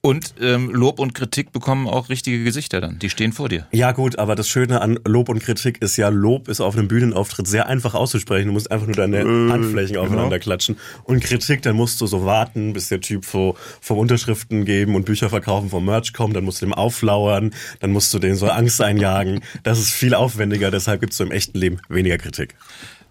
[0.04, 2.98] Und ähm, Lob und Kritik bekommen auch richtige Gesichter dann.
[2.98, 3.68] Die stehen vor dir.
[3.70, 6.88] Ja gut, aber das Schöne an Lob und Kritik ist ja, Lob ist auf einem
[6.88, 8.48] Bühnenauftritt sehr einfach auszusprechen.
[8.48, 10.02] Du musst einfach nur deine äh, Handflächen genau.
[10.06, 10.42] aufeinander genau.
[10.42, 10.76] klatschen.
[11.04, 15.04] Und Kritik, dann musst du so warten, bis der Typ vor, vom Unterschriften geben und
[15.04, 16.34] Bücher verkaufen vom Merch kommt.
[16.34, 19.44] Dann musst du dem auflauern, dann musst du den so Angst einjagen.
[19.62, 22.56] Das ist viel aufwendiger, deshalb gibt's so im echten Leben weniger Kritik.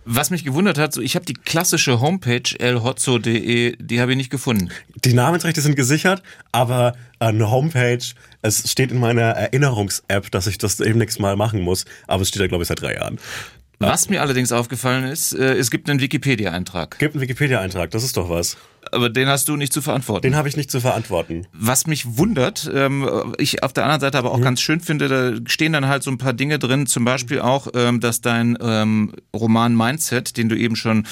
[0.05, 4.31] Was mich gewundert hat, so ich habe die klassische Homepage elhotzo.de, die habe ich nicht
[4.31, 4.69] gefunden.
[5.05, 8.03] Die Namensrechte sind gesichert, aber eine Homepage,
[8.41, 12.29] es steht in meiner Erinnerungs-App, dass ich das eben nächstes Mal machen muss, aber es
[12.29, 13.19] steht da glaube ich seit drei Jahren.
[13.87, 16.99] Was mir allerdings aufgefallen ist, äh, es gibt einen Wikipedia-Eintrag.
[16.99, 18.57] Gibt einen Wikipedia-Eintrag, das ist doch was.
[18.91, 20.23] Aber den hast du nicht zu verantworten.
[20.23, 21.47] Den habe ich nicht zu verantworten.
[21.53, 24.43] Was mich wundert, ähm, ich auf der anderen Seite aber auch mhm.
[24.43, 27.67] ganz schön finde, da stehen dann halt so ein paar Dinge drin, zum Beispiel auch,
[27.75, 31.05] ähm, dass dein ähm, Roman Mindset, den du eben schon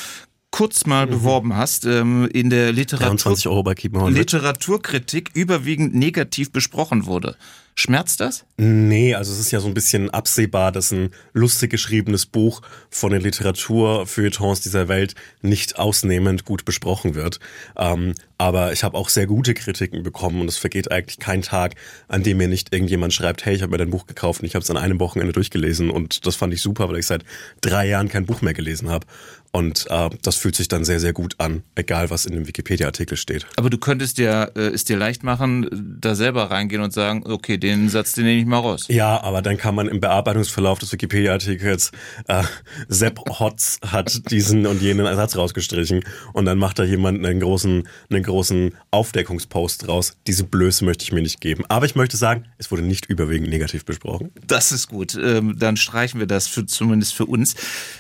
[0.52, 1.12] kurz mal mhm.
[1.12, 3.36] beworben hast, ähm, in der Literatur
[4.10, 7.36] Literaturkritik überwiegend negativ besprochen wurde.
[7.80, 8.44] Schmerzt das?
[8.58, 13.14] Nee, also es ist ja so ein bisschen absehbar, dass ein lustig geschriebenes Buch von
[13.14, 17.40] den Literaturfeuilletons dieser Welt nicht ausnehmend gut besprochen wird.
[17.78, 21.76] Ähm, aber ich habe auch sehr gute Kritiken bekommen und es vergeht eigentlich kein Tag,
[22.10, 24.56] an dem mir nicht irgendjemand schreibt, hey, ich habe mir dein Buch gekauft und ich
[24.56, 27.24] habe es an einem Wochenende durchgelesen und das fand ich super, weil ich seit
[27.62, 29.08] drei Jahren kein Buch mehr gelesen habe.
[29.52, 33.18] Und äh, das fühlt sich dann sehr, sehr gut an, egal was in dem Wikipedia-Artikel
[33.18, 33.48] steht.
[33.56, 37.58] Aber du könntest dir äh, es dir leicht machen, da selber reingehen und sagen, okay,
[37.58, 38.86] den Satz, den nehme ich mal raus.
[38.90, 41.92] Ja, aber dann kann man im Bearbeitungsverlauf des Wikipedia-Artikels,
[42.28, 42.44] äh,
[42.88, 47.88] Sepp Hotz hat diesen und jenen Satz rausgestrichen und dann macht da jemand einen großen,
[48.10, 50.14] einen großen Aufdeckungspost raus.
[50.28, 51.64] Diese Blöße möchte ich mir nicht geben.
[51.70, 54.32] Aber ich möchte sagen, es wurde nicht überwiegend negativ besprochen.
[54.46, 55.16] Das ist gut.
[55.16, 57.56] Ähm, dann streichen wir das für, zumindest für uns.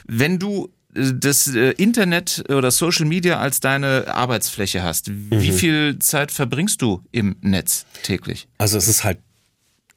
[0.05, 5.53] Wenn du das äh, Internet oder Social Media als deine Arbeitsfläche hast, wie mhm.
[5.53, 8.47] viel Zeit verbringst du im Netz täglich?
[8.57, 9.19] Also es ist halt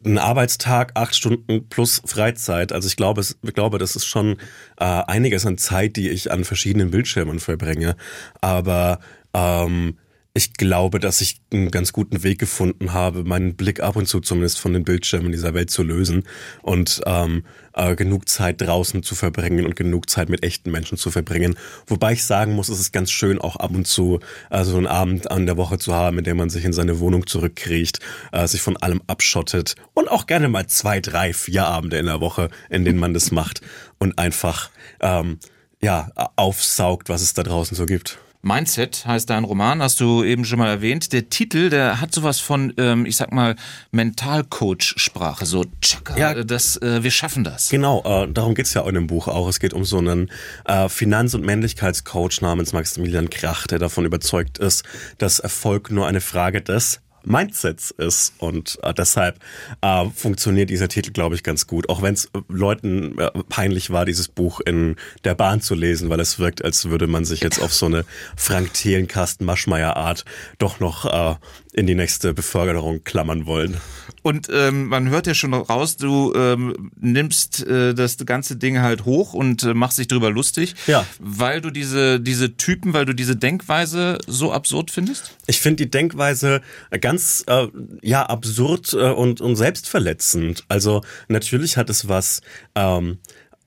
[0.04, 2.72] ein Arbeitstag, acht Stunden plus Freizeit.
[2.72, 4.36] Also ich glaube, es, ich glaube, das ist schon
[4.78, 7.96] äh, einiges an Zeit, die ich an verschiedenen Bildschirmen verbringe.
[8.40, 8.98] Aber
[9.32, 9.96] ähm,
[10.34, 14.20] ich glaube, dass ich einen ganz guten Weg gefunden habe, meinen Blick ab und zu
[14.20, 16.24] zumindest von den Bildschirmen dieser Welt zu lösen
[16.62, 21.10] und ähm, äh, genug Zeit draußen zu verbringen und genug Zeit mit echten Menschen zu
[21.10, 21.54] verbringen.
[21.86, 24.86] Wobei ich sagen muss, es ist ganz schön, auch ab und zu äh, so einen
[24.86, 28.00] Abend an der Woche zu haben, in dem man sich in seine Wohnung zurückkriecht,
[28.32, 32.20] äh, sich von allem abschottet und auch gerne mal zwei, drei, vier Abende in der
[32.22, 33.60] Woche, in denen man das macht
[33.98, 35.40] und einfach ähm,
[35.82, 38.18] ja aufsaugt, was es da draußen so gibt.
[38.44, 41.12] Mindset heißt dein Roman, hast du eben schon mal erwähnt.
[41.12, 43.54] Der Titel, der hat sowas von, ähm, ich sag mal,
[43.92, 47.68] Mentalcoach-Sprache, so tschakka, ja, das, äh, wir schaffen das.
[47.68, 49.46] Genau, äh, darum geht's ja in dem Buch auch.
[49.46, 50.28] Es geht um so einen
[50.64, 54.82] äh, Finanz- und Männlichkeitscoach namens Maximilian Krach, der davon überzeugt ist,
[55.18, 58.34] dass Erfolg nur eine Frage des Mindsets ist.
[58.38, 59.38] Und äh, deshalb
[59.80, 61.88] äh, funktioniert dieser Titel, glaube ich, ganz gut.
[61.88, 66.10] Auch wenn es äh, Leuten äh, peinlich war, dieses Buch in der Bahn zu lesen,
[66.10, 68.04] weil es wirkt, als würde man sich jetzt auf so eine
[68.36, 70.24] Frank Thelen, Carsten Maschmeyer Art
[70.58, 71.36] doch noch äh,
[71.72, 73.78] in die nächste Beförderung klammern wollen.
[74.22, 79.04] Und ähm, man hört ja schon raus, du ähm, nimmst äh, das ganze Ding halt
[79.04, 81.04] hoch und äh, machst dich drüber lustig, ja.
[81.18, 85.36] weil du diese diese Typen, weil du diese Denkweise so absurd findest.
[85.46, 86.60] Ich finde die Denkweise
[87.00, 87.66] ganz äh,
[88.02, 90.64] ja absurd äh, und und selbstverletzend.
[90.68, 92.42] Also natürlich hat es was.
[92.76, 93.18] Ähm,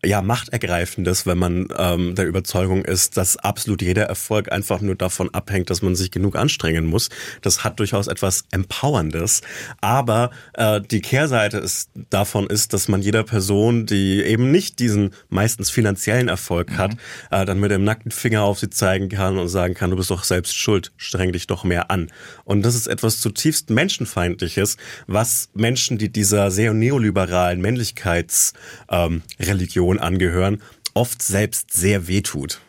[0.06, 5.34] ja, machtergreifendes, wenn man ähm, der Überzeugung ist, dass absolut jeder Erfolg einfach nur davon
[5.34, 7.10] abhängt, dass man sich genug anstrengen muss.
[7.41, 9.41] Das hat durchaus etwas Empowerndes.
[9.82, 15.12] Aber äh, die Kehrseite ist, davon ist, dass man jeder Person, die eben nicht diesen
[15.30, 16.78] meistens finanziellen Erfolg mhm.
[16.78, 16.91] hat,
[17.32, 20.12] äh, dann mit dem nackten Finger auf sie zeigen kann und sagen kann, du bist
[20.12, 22.12] doch selbst schuld, streng dich doch mehr an.
[22.44, 29.94] Und das ist etwas zutiefst Menschenfeindliches, was Menschen, die dieser sehr neoliberalen Männlichkeitsreligion ähm, Religion
[29.99, 30.62] angehören,
[30.93, 32.60] oft selbst sehr wehtut.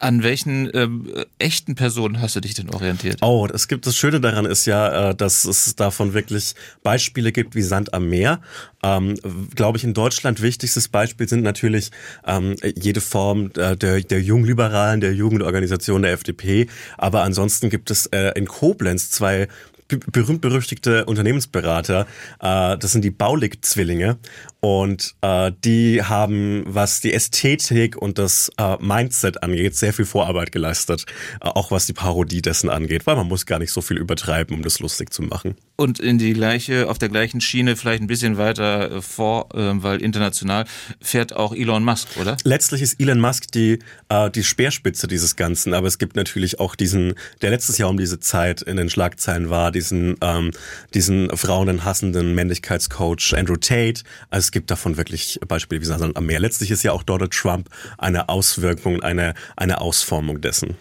[0.00, 3.18] An welchen ähm, echten Personen hast du dich denn orientiert?
[3.20, 6.54] Oh, es gibt das Schöne daran ist ja, äh, dass es davon wirklich
[6.84, 8.40] Beispiele gibt wie Sand am Meer.
[8.84, 9.16] Ähm,
[9.56, 11.90] Glaube ich, in Deutschland wichtigstes Beispiel sind natürlich
[12.24, 16.68] ähm, jede Form äh, der, der Jungliberalen, der Jugendorganisation der FDP.
[16.96, 19.48] Aber ansonsten gibt es äh, in Koblenz zwei
[19.88, 22.06] berühmt-berüchtigte Unternehmensberater.
[22.40, 24.18] Äh, das sind die Baulig-Zwillinge.
[24.60, 30.50] Und äh, die haben, was die Ästhetik und das äh, Mindset angeht, sehr viel Vorarbeit
[30.50, 31.06] geleistet.
[31.40, 34.56] Äh, auch was die Parodie dessen angeht, weil man muss gar nicht so viel übertreiben,
[34.56, 35.54] um das lustig zu machen.
[35.76, 39.80] Und in die gleiche, auf der gleichen Schiene, vielleicht ein bisschen weiter äh, vor, äh,
[39.80, 40.64] weil international,
[41.00, 42.36] fährt auch Elon Musk, oder?
[42.42, 46.74] Letztlich ist Elon Musk die, äh, die Speerspitze dieses Ganzen, aber es gibt natürlich auch
[46.74, 50.50] diesen, der letztes Jahr um diese Zeit in den Schlagzeilen war, diesen, ähm,
[50.94, 54.02] diesen frauenhassenden Männlichkeitscoach Andrew Tate.
[54.30, 56.40] Also es gibt davon wirklich Beispiele wie Sand am Meer.
[56.40, 60.76] Letztlich ist ja auch Donald Trump eine Auswirkung, eine, eine Ausformung dessen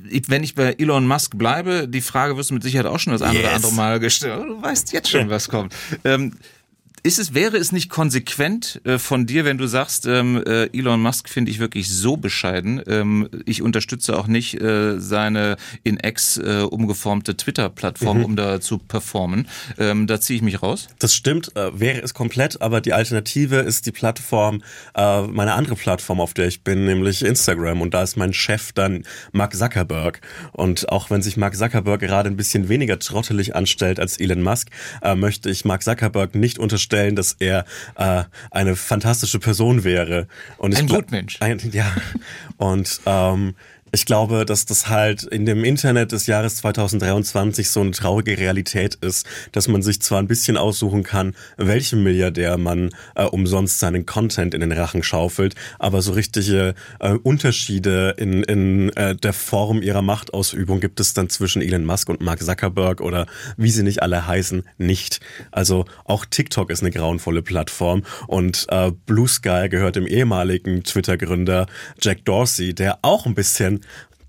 [0.00, 3.20] wenn ich bei Elon Musk bleibe, die Frage wirst du mit Sicherheit auch schon das
[3.20, 3.44] eine yes.
[3.44, 4.44] oder andere Mal gestellt.
[4.46, 5.74] Du weißt jetzt schon, was kommt.
[6.04, 6.34] Ähm,
[7.02, 11.00] ist es, wäre es nicht konsequent äh, von dir, wenn du sagst, ähm, äh, Elon
[11.00, 16.38] Musk finde ich wirklich so bescheiden, ähm, ich unterstütze auch nicht äh, seine in X
[16.38, 18.24] umgeformte Twitter-Plattform, mhm.
[18.24, 19.48] um da zu performen.
[19.78, 20.88] Ähm, da ziehe ich mich raus.
[20.98, 24.62] Das stimmt, wäre es komplett, aber die Alternative ist die Plattform,
[24.94, 27.80] meine andere Plattform, auf der ich bin, nämlich Instagram.
[27.80, 30.20] Und da ist mein Chef dann Mark Zuckerberg.
[30.52, 34.68] Und auch wenn sich Mark Zuckerberg gerade ein bisschen weniger trottelig anstellt als Elon Musk,
[35.16, 37.64] möchte ich Mark Zuckerberg nicht unterstützen unterstellen, dass er
[37.96, 40.26] äh, eine fantastische Person wäre.
[40.56, 41.36] Und ein Gutmensch.
[41.40, 41.86] Ein, ja.
[42.56, 43.54] Und ähm,
[43.92, 48.96] ich glaube, dass das halt in dem Internet des Jahres 2023 so eine traurige Realität
[48.96, 54.06] ist, dass man sich zwar ein bisschen aussuchen kann, welchem Milliardär man äh, umsonst seinen
[54.06, 59.82] Content in den Rachen schaufelt, aber so richtige äh, Unterschiede in, in äh, der Form
[59.82, 64.02] ihrer Machtausübung gibt es dann zwischen Elon Musk und Mark Zuckerberg oder wie sie nicht
[64.02, 65.20] alle heißen, nicht.
[65.50, 71.66] Also auch TikTok ist eine grauenvolle Plattform und äh, Blue Sky gehört dem ehemaligen Twitter-Gründer
[72.00, 73.77] Jack Dorsey, der auch ein bisschen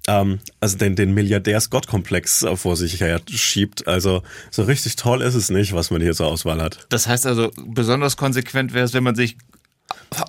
[0.07, 3.87] ähm, also den, den Milliardärs-Gott-Komplex vor sich her schiebt.
[3.87, 6.85] Also so richtig toll ist es nicht, was man hier zur Auswahl hat.
[6.89, 9.37] Das heißt also, besonders konsequent wäre es, wenn man sich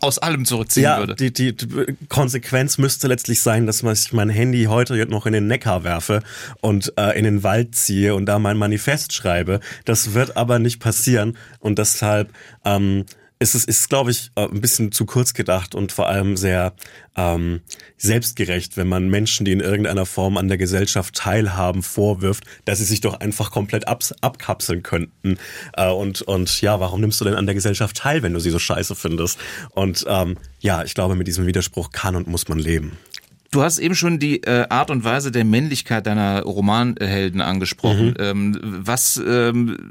[0.03, 1.15] aus allem zurückziehen ja, würde.
[1.15, 5.47] Die, die, die Konsequenz müsste letztlich sein, dass ich mein Handy heute noch in den
[5.47, 6.23] Neckar werfe
[6.61, 9.61] und äh, in den Wald ziehe und da mein Manifest schreibe.
[9.85, 12.33] Das wird aber nicht passieren und deshalb
[12.65, 13.05] ähm,
[13.41, 16.75] ist es ist, glaube ich, äh, ein bisschen zu kurz gedacht und vor allem sehr
[17.17, 17.61] ähm,
[17.97, 22.85] selbstgerecht, wenn man Menschen, die in irgendeiner Form an der Gesellschaft teilhaben, vorwirft, dass sie
[22.85, 25.39] sich doch einfach komplett ab, abkapseln könnten.
[25.73, 28.51] Äh, und, und ja, warum nimmst du denn an der Gesellschaft teil, wenn du sie
[28.51, 29.39] so scheiße findest?
[29.71, 32.99] Und ähm, ja, ich glaube, mit diesem Widerspruch kann und muss man leben.
[33.53, 38.11] Du hast eben schon die äh, Art und Weise der Männlichkeit deiner Romanhelden angesprochen.
[38.11, 38.17] Mhm.
[38.21, 39.91] Ähm, was ähm,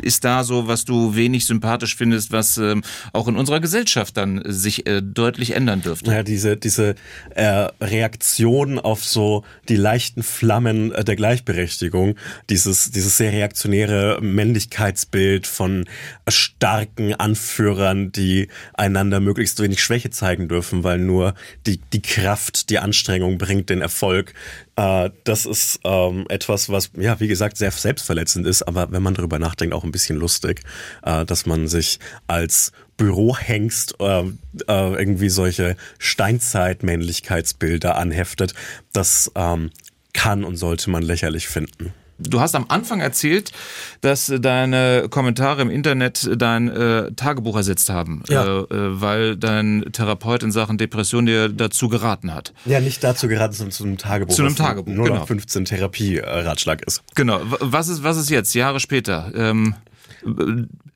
[0.00, 4.40] ist da so, was du wenig sympathisch findest, was ähm, auch in unserer Gesellschaft dann
[4.46, 6.08] sich äh, deutlich ändern dürfte?
[6.08, 6.94] Ja, diese, diese
[7.34, 12.14] äh, Reaktion auf so die leichten Flammen äh, der Gleichberechtigung,
[12.48, 15.86] dieses, dieses sehr reaktionäre Männlichkeitsbild von
[16.28, 21.34] starken Anführern, die einander möglichst wenig Schwäche zeigen dürfen, weil nur
[21.66, 24.34] die, die Kraft, die Anstrengung Anstrengung bringt den Erfolg.
[24.76, 29.14] Äh, das ist ähm, etwas, was, ja, wie gesagt, sehr selbstverletzend ist, aber wenn man
[29.14, 30.60] darüber nachdenkt, auch ein bisschen lustig,
[31.02, 34.24] äh, dass man sich als Bürohengst äh,
[34.66, 38.52] irgendwie solche Steinzeit-Männlichkeitsbilder anheftet.
[38.92, 39.70] Das ähm,
[40.12, 41.94] kann und sollte man lächerlich finden.
[42.20, 43.52] Du hast am Anfang erzählt,
[44.00, 48.44] dass deine Kommentare im Internet dein äh, Tagebuch ersetzt haben, ja.
[48.44, 52.52] äh, äh weil dein Therapeut in Sachen Depression dir dazu geraten hat.
[52.66, 54.34] Ja, nicht dazu geraten, sondern zu einem Tagebuch.
[54.34, 55.26] Zu einem Tagebuch, nur genau.
[55.26, 57.02] 15 Therapie-Ratschlag ist.
[57.14, 57.40] Genau.
[57.42, 59.32] Was ist, was ist jetzt, Jahre später?
[59.34, 59.74] Ähm,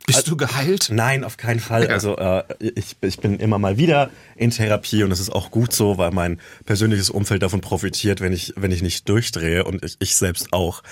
[0.06, 0.88] bist du geheilt?
[0.92, 1.88] Nein, auf keinen Fall.
[1.88, 5.72] Also äh, ich, ich bin immer mal wieder in Therapie und es ist auch gut
[5.72, 9.96] so, weil mein persönliches Umfeld davon profitiert, wenn ich, wenn ich nicht durchdrehe und ich,
[10.00, 10.82] ich selbst auch.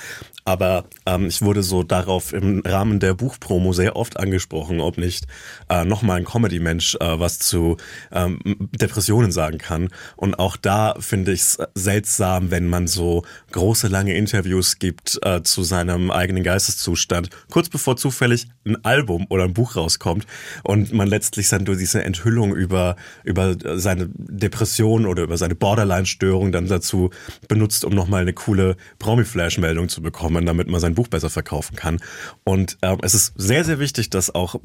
[0.45, 5.27] Aber ähm, ich wurde so darauf im Rahmen der Buchpromo sehr oft angesprochen, ob nicht
[5.69, 7.77] äh, nochmal ein Comedy-Mensch äh, was zu
[8.11, 8.41] ähm,
[8.81, 9.89] Depressionen sagen kann.
[10.17, 15.43] Und auch da finde ich es seltsam, wenn man so große, lange Interviews gibt äh,
[15.43, 20.27] zu seinem eigenen Geisteszustand, kurz bevor zufällig ein Album oder ein Buch rauskommt
[20.65, 26.53] und man letztlich dann durch diese Enthüllung über, über seine Depression oder über seine Borderline-Störung
[26.53, 27.11] dann dazu
[27.49, 32.01] benutzt, um nochmal eine coole Promi-Flash-Meldung zu bekommen, damit man sein Buch besser verkaufen kann.
[32.45, 34.57] Und ähm, es ist sehr, sehr wichtig, dass auch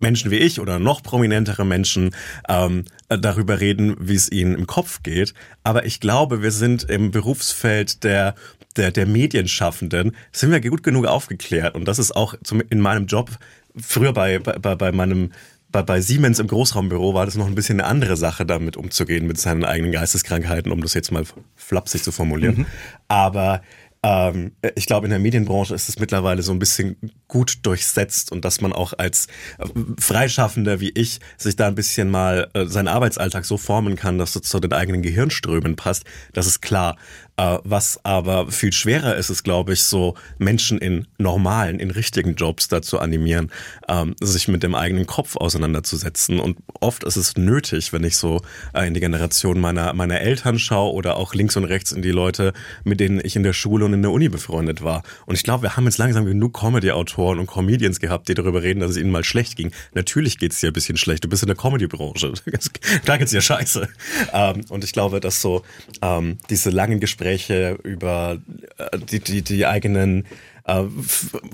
[0.00, 2.14] Menschen wie ich oder noch prominentere Menschen
[2.48, 5.34] ähm, darüber reden, wie es ihnen im Kopf geht.
[5.62, 8.34] Aber ich glaube, wir sind im Berufsfeld der
[8.76, 11.74] der, der Medienschaffenden sind wir gut genug aufgeklärt.
[11.74, 13.30] Und das ist auch zum, in meinem Job,
[13.76, 15.32] früher bei, bei, bei meinem
[15.72, 19.26] bei, bei Siemens im Großraumbüro war das noch ein bisschen eine andere Sache, damit umzugehen,
[19.26, 22.58] mit seinen eigenen Geisteskrankheiten, um das jetzt mal flapsig zu formulieren.
[22.58, 22.66] Mhm.
[23.06, 23.62] Aber
[24.02, 26.96] ähm, ich glaube, in der Medienbranche ist es mittlerweile so ein bisschen
[27.28, 29.26] gut durchsetzt und dass man auch als
[29.58, 29.66] äh,
[29.98, 34.36] Freischaffender wie ich sich da ein bisschen mal äh, seinen Arbeitsalltag so formen kann, dass
[34.36, 36.96] es zu den eigenen Gehirnströmen passt, das ist klar.
[37.40, 42.34] Äh, was aber viel schwerer ist, ist, glaube ich, so Menschen in normalen, in richtigen
[42.34, 43.50] Jobs dazu animieren,
[43.88, 46.38] ähm, sich mit dem eigenen Kopf auseinanderzusetzen.
[46.38, 48.42] Und oft ist es nötig, wenn ich so
[48.74, 52.10] äh, in die Generation meiner, meiner Eltern schaue oder auch links und rechts in die
[52.10, 52.52] Leute,
[52.84, 55.02] mit denen ich in der Schule und in der Uni befreundet war.
[55.24, 58.80] Und ich glaube, wir haben jetzt langsam genug Comedy-Autoren und Comedians gehabt, die darüber reden,
[58.80, 59.72] dass es ihnen mal schlecht ging.
[59.94, 61.24] Natürlich geht es dir ein bisschen schlecht.
[61.24, 62.34] Du bist in der Comedy-Branche.
[63.04, 63.88] Klar geht's dir scheiße.
[64.34, 65.62] Ähm, und ich glaube, dass so
[66.02, 68.38] ähm, diese langen Gespräche Gespräche über
[68.78, 70.26] äh, die, die, die eigenen
[70.66, 70.82] äh,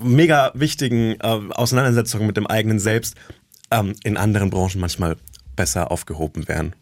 [0.01, 3.15] mega wichtigen äh, Auseinandersetzungen mit dem eigenen Selbst
[3.71, 5.17] ähm, in anderen Branchen manchmal
[5.55, 6.75] besser aufgehoben wären.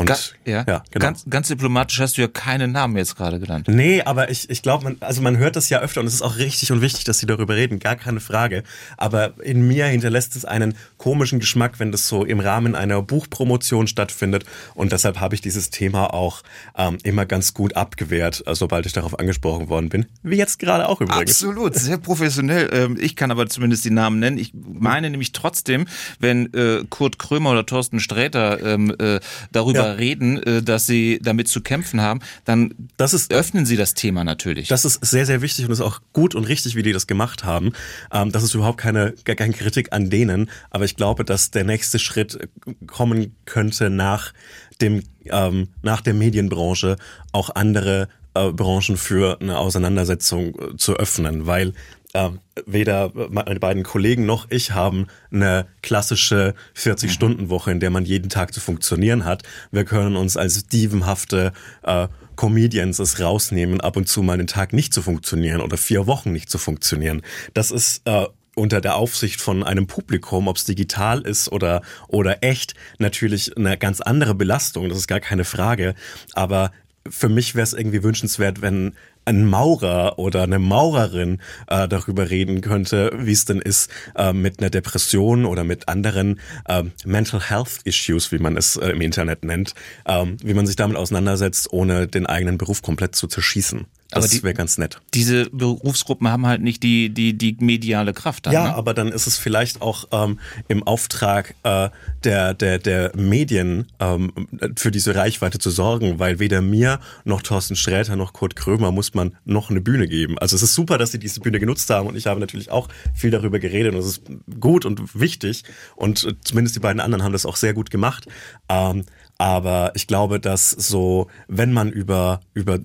[0.00, 1.04] Und, Ga ja, ja genau.
[1.04, 3.68] ganz, ganz diplomatisch hast du ja keinen Namen jetzt gerade genannt.
[3.68, 6.22] Nee, aber ich, ich glaube, man, also man hört das ja öfter und es ist
[6.22, 8.62] auch richtig und wichtig, dass sie darüber reden, gar keine Frage.
[8.96, 13.86] Aber in mir hinterlässt es einen komischen Geschmack, wenn das so im Rahmen einer Buchpromotion
[13.86, 14.44] stattfindet.
[14.74, 16.42] Und deshalb habe ich dieses Thema auch
[16.76, 20.06] ähm, immer ganz gut abgewehrt, äh, sobald ich darauf angesprochen worden bin.
[20.22, 21.30] Wie jetzt gerade auch übrigens.
[21.30, 22.70] Absolut, sehr professionell.
[22.72, 24.38] Ähm, ich kann aber zumindest die Namen nennen.
[24.38, 25.86] Ich meine nämlich trotzdem,
[26.18, 29.20] wenn äh, Kurt Krömer oder Thorsten Sträter ähm, äh,
[29.52, 33.76] darüber ja reden, äh, dass sie damit zu kämpfen haben, dann das ist, öffnen sie
[33.76, 34.68] das Thema natürlich.
[34.68, 37.44] Das ist sehr, sehr wichtig und ist auch gut und richtig, wie die das gemacht
[37.44, 37.72] haben.
[38.12, 41.98] Ähm, das ist überhaupt keine, keine Kritik an denen, aber ich glaube, dass der nächste
[41.98, 42.48] Schritt
[42.86, 44.32] kommen könnte nach
[44.80, 46.96] dem, ähm, nach der Medienbranche
[47.32, 51.72] auch andere äh, Branchen für eine Auseinandersetzung äh, zu öffnen, weil
[52.12, 52.30] äh,
[52.66, 58.52] weder meine beiden Kollegen noch ich haben eine klassische 40-Stunden-Woche, in der man jeden Tag
[58.52, 59.42] zu funktionieren hat.
[59.70, 64.72] Wir können uns als dievenhafte äh, Comedians es rausnehmen, ab und zu mal einen Tag
[64.72, 67.22] nicht zu funktionieren oder vier Wochen nicht zu funktionieren.
[67.54, 72.42] Das ist äh, unter der Aufsicht von einem Publikum, ob es digital ist oder, oder
[72.42, 75.94] echt, natürlich eine ganz andere Belastung, das ist gar keine Frage.
[76.32, 76.72] Aber
[77.08, 82.60] für mich wäre es irgendwie wünschenswert, wenn ein Maurer oder eine Maurerin äh, darüber reden
[82.60, 87.80] könnte, wie es denn ist äh, mit einer Depression oder mit anderen äh, Mental Health
[87.84, 89.74] Issues, wie man es äh, im Internet nennt,
[90.06, 93.86] ähm, wie man sich damit auseinandersetzt, ohne den eigenen Beruf komplett zu zerschießen.
[94.10, 95.00] Das wäre ganz nett.
[95.14, 98.46] Diese Berufsgruppen haben halt nicht die, die, die mediale Kraft.
[98.46, 98.74] Dann, ja, ne?
[98.74, 101.90] aber dann ist es vielleicht auch ähm, im Auftrag äh,
[102.24, 104.32] der, der, der Medien ähm,
[104.76, 109.14] für diese Reichweite zu sorgen, weil weder mir noch Thorsten Sträter noch Kurt Krömer muss
[109.14, 110.38] man noch eine Bühne geben.
[110.38, 112.88] Also es ist super, dass sie diese Bühne genutzt haben und ich habe natürlich auch
[113.14, 114.22] viel darüber geredet und es ist
[114.58, 115.62] gut und wichtig
[115.94, 118.26] und äh, zumindest die beiden anderen haben das auch sehr gut gemacht.
[118.68, 119.04] Ähm,
[119.38, 122.78] aber ich glaube, dass so, wenn man über, über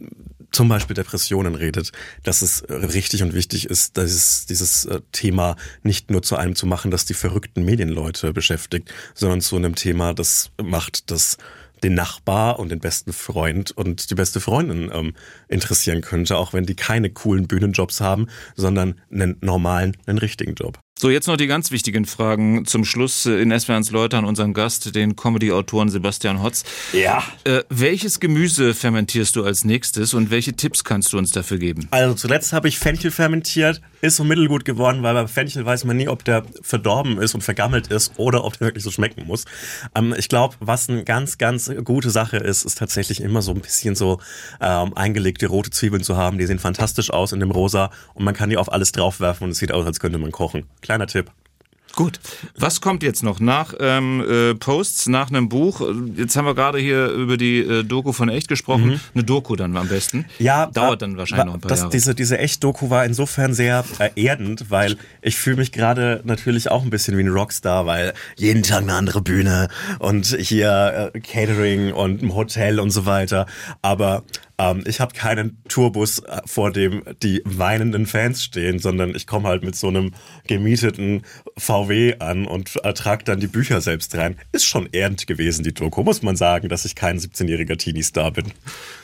[0.56, 1.92] zum Beispiel Depressionen redet,
[2.24, 6.66] dass es richtig und wichtig ist, dass dieses äh, Thema nicht nur zu einem zu
[6.66, 11.38] machen, das die verrückten Medienleute beschäftigt, sondern zu einem Thema, das macht, das
[11.84, 15.14] den Nachbar und den besten Freund und die beste Freundin ähm,
[15.50, 20.80] interessieren könnte, auch wenn die keine coolen Bühnenjobs haben, sondern einen normalen, einen richtigen Job.
[20.98, 24.54] So, jetzt noch die ganz wichtigen Fragen zum Schluss äh, in SWRs Leute an unseren
[24.54, 26.64] Gast, den Comedy-Autoren Sebastian Hotz.
[26.94, 27.22] Ja.
[27.44, 31.90] Äh, welches Gemüse fermentierst du als nächstes und welche Tipps kannst du uns dafür geben?
[31.92, 35.98] Also zuletzt habe ich Fenchel fermentiert, ist so mittelgut geworden, weil bei Fenchel weiß man
[35.98, 39.46] nie, ob der verdorben ist und vergammelt ist oder ob der wirklich so schmecken muss.
[39.96, 43.62] Ähm, ich glaube, was eine ganz, ganz gute Sache ist, ist tatsächlich immer so ein
[43.62, 44.20] bisschen so
[44.62, 46.38] ähm, eingelegte rote Zwiebeln zu haben.
[46.38, 49.52] Die sehen fantastisch aus in dem Rosa und man kann die auf alles draufwerfen und
[49.52, 50.66] es sieht aus, als könnte man kochen.
[50.82, 51.32] Kleiner Tipp.
[51.96, 52.20] Gut.
[52.58, 55.82] Was kommt jetzt noch nach ähm, äh, Posts, nach einem Buch?
[56.16, 58.88] Jetzt haben wir gerade hier über die äh, Doku von Echt gesprochen.
[58.88, 59.00] Mhm.
[59.14, 60.26] Eine Doku dann am besten.
[60.38, 60.66] Ja.
[60.68, 61.92] Dauert dann wahrscheinlich noch ein paar das, Jahre.
[61.92, 66.84] Diese, diese Echt-Doku war insofern sehr äh, erdend, weil ich fühle mich gerade natürlich auch
[66.84, 71.94] ein bisschen wie ein Rockstar, weil jeden Tag eine andere Bühne und hier äh, Catering
[71.94, 73.46] und ein Hotel und so weiter.
[73.82, 74.24] Aber
[74.58, 79.48] ähm, ich habe keinen Tourbus, äh, vor dem die weinenden Fans stehen, sondern ich komme
[79.48, 80.12] halt mit so einem
[80.48, 81.24] gemieteten
[81.58, 84.38] VW an und trage dann die Bücher selbst rein.
[84.52, 88.46] Ist schon ehrend gewesen, die Doku, muss man sagen, dass ich kein 17-jähriger Teenie-Star bin.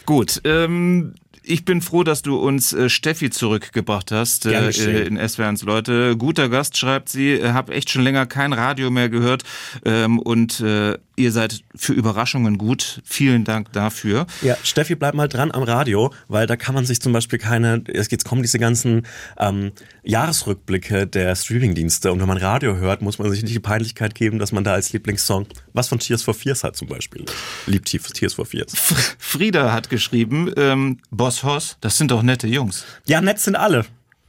[0.05, 5.63] Gut, ähm, Ich bin froh, dass du uns äh, Steffi zurückgebracht hast äh, in SWRs
[5.63, 6.15] Leute.
[6.15, 7.31] Guter Gast, schreibt sie.
[7.31, 9.43] Äh, hab echt schon länger kein Radio mehr gehört
[9.83, 13.01] ähm, und äh, ihr seid für Überraschungen gut.
[13.05, 14.27] Vielen Dank dafür.
[14.41, 17.83] Ja, Steffi, bleib mal dran am Radio, weil da kann man sich zum Beispiel keine,
[17.91, 19.07] jetzt kommen diese ganzen
[19.37, 19.71] ähm,
[20.03, 24.39] Jahresrückblicke der Streamingdienste und wenn man Radio hört, muss man sich nicht die Peinlichkeit geben,
[24.39, 27.25] dass man da als Lieblingssong was von Tears for Fears hat zum Beispiel.
[27.65, 28.73] Liebt Tears for Fears.
[29.17, 32.85] Frieda hat geschrieben, ähm, Boss Hoss, das sind doch nette Jungs.
[33.05, 33.85] Ja, nett sind alle.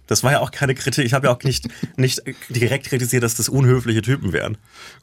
[0.07, 1.07] Das war ja auch keine Kritik.
[1.07, 4.59] Ich habe ja auch nicht, nicht direkt kritisiert, dass das unhöfliche Typen wären.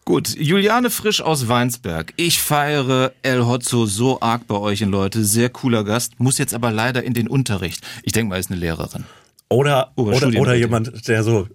[0.05, 2.13] Gut, Juliane Frisch aus Weinsberg.
[2.15, 5.23] Ich feiere El Hotzo so arg bei euch in Leute.
[5.23, 6.19] Sehr cooler Gast.
[6.19, 7.81] Muss jetzt aber leider in den Unterricht.
[8.03, 9.05] Ich denke mal, ist eine Lehrerin.
[9.51, 11.47] Oder, oder, oder jemand, der so,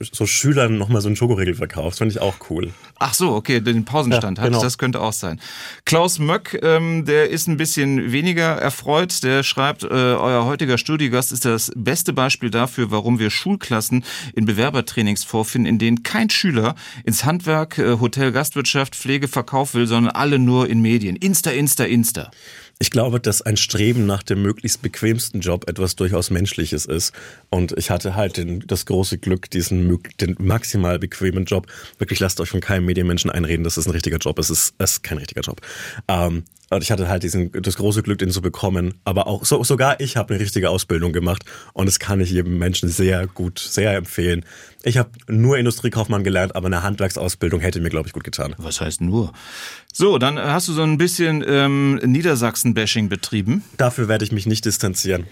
[0.00, 1.98] so Schülern nochmal so einen Schokoriegel verkauft.
[1.98, 2.72] Finde ich auch cool.
[2.98, 4.56] Ach so, okay, den Pausenstand ja, genau.
[4.56, 4.64] hat.
[4.64, 5.38] Das könnte auch sein.
[5.84, 9.22] Klaus Möck, ähm, der ist ein bisschen weniger erfreut.
[9.22, 14.02] Der schreibt, äh, euer heutiger Studiogast ist das beste Beispiel dafür, warum wir Schulklassen
[14.34, 16.74] in Bewerbertrainings vorfinden, in denen kein Schüler
[17.04, 21.16] ins Handwerk, äh, Hotel, Gastwirtschaft, Pflege, Verkauf will, sondern alle nur in Medien.
[21.16, 22.30] Insta, Insta, Insta.
[22.78, 27.12] Ich glaube, dass ein Streben nach dem möglichst bequemsten Job etwas durchaus Menschliches ist.
[27.48, 31.66] Und ich hatte halt den, das große Glück, diesen den maximal bequemen Job.
[31.98, 34.50] Wirklich lasst euch von keinem Medienmenschen einreden, dass es ein richtiger Job ist.
[34.50, 35.60] Es ist, ist kein richtiger Job.
[36.08, 36.44] Ähm,
[36.74, 38.94] und ich hatte halt diesen, das große Glück, den zu bekommen.
[39.04, 42.58] Aber auch so, sogar ich habe eine richtige Ausbildung gemacht und das kann ich jedem
[42.58, 44.44] Menschen sehr gut, sehr empfehlen.
[44.82, 48.54] Ich habe nur Industriekaufmann gelernt, aber eine Handwerksausbildung hätte mir, glaube ich, gut getan.
[48.58, 49.32] Was heißt nur?
[49.92, 53.62] So, dann hast du so ein bisschen ähm, Niedersachsen-Bashing betrieben.
[53.76, 55.26] Dafür werde ich mich nicht distanzieren.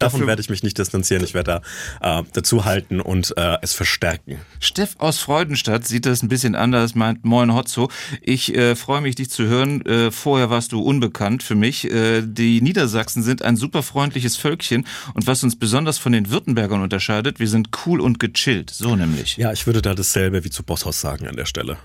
[0.00, 1.22] Davon werde ich mich nicht distanzieren.
[1.22, 1.62] Ich werde
[2.00, 4.38] da äh, dazu halten und äh, es verstärken.
[4.58, 7.90] Steff aus Freudenstadt sieht das ein bisschen anders, meint Moin Hotzo.
[8.22, 9.84] Ich äh, freue mich, dich zu hören.
[9.84, 11.90] Äh, vorher warst du unbekannt für mich.
[11.90, 16.80] Äh, die Niedersachsen sind ein super freundliches Völkchen und was uns besonders von den Württembergern
[16.80, 18.70] unterscheidet, wir sind cool und gechillt.
[18.70, 19.36] So nämlich.
[19.36, 21.76] Ja, ich würde da dasselbe wie zu Bosshaus sagen an der Stelle.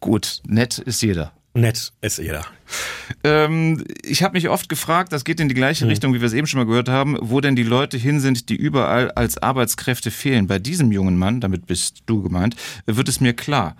[0.00, 1.32] Gut, nett ist jeder.
[1.56, 2.44] Nett ist jeder.
[3.24, 5.88] Ähm, ich habe mich oft gefragt, das geht in die gleiche hm.
[5.88, 8.48] Richtung, wie wir es eben schon mal gehört haben, wo denn die Leute hin sind,
[8.48, 10.46] die überall als Arbeitskräfte fehlen.
[10.46, 13.76] Bei diesem jungen Mann, damit bist du gemeint, wird es mir klar.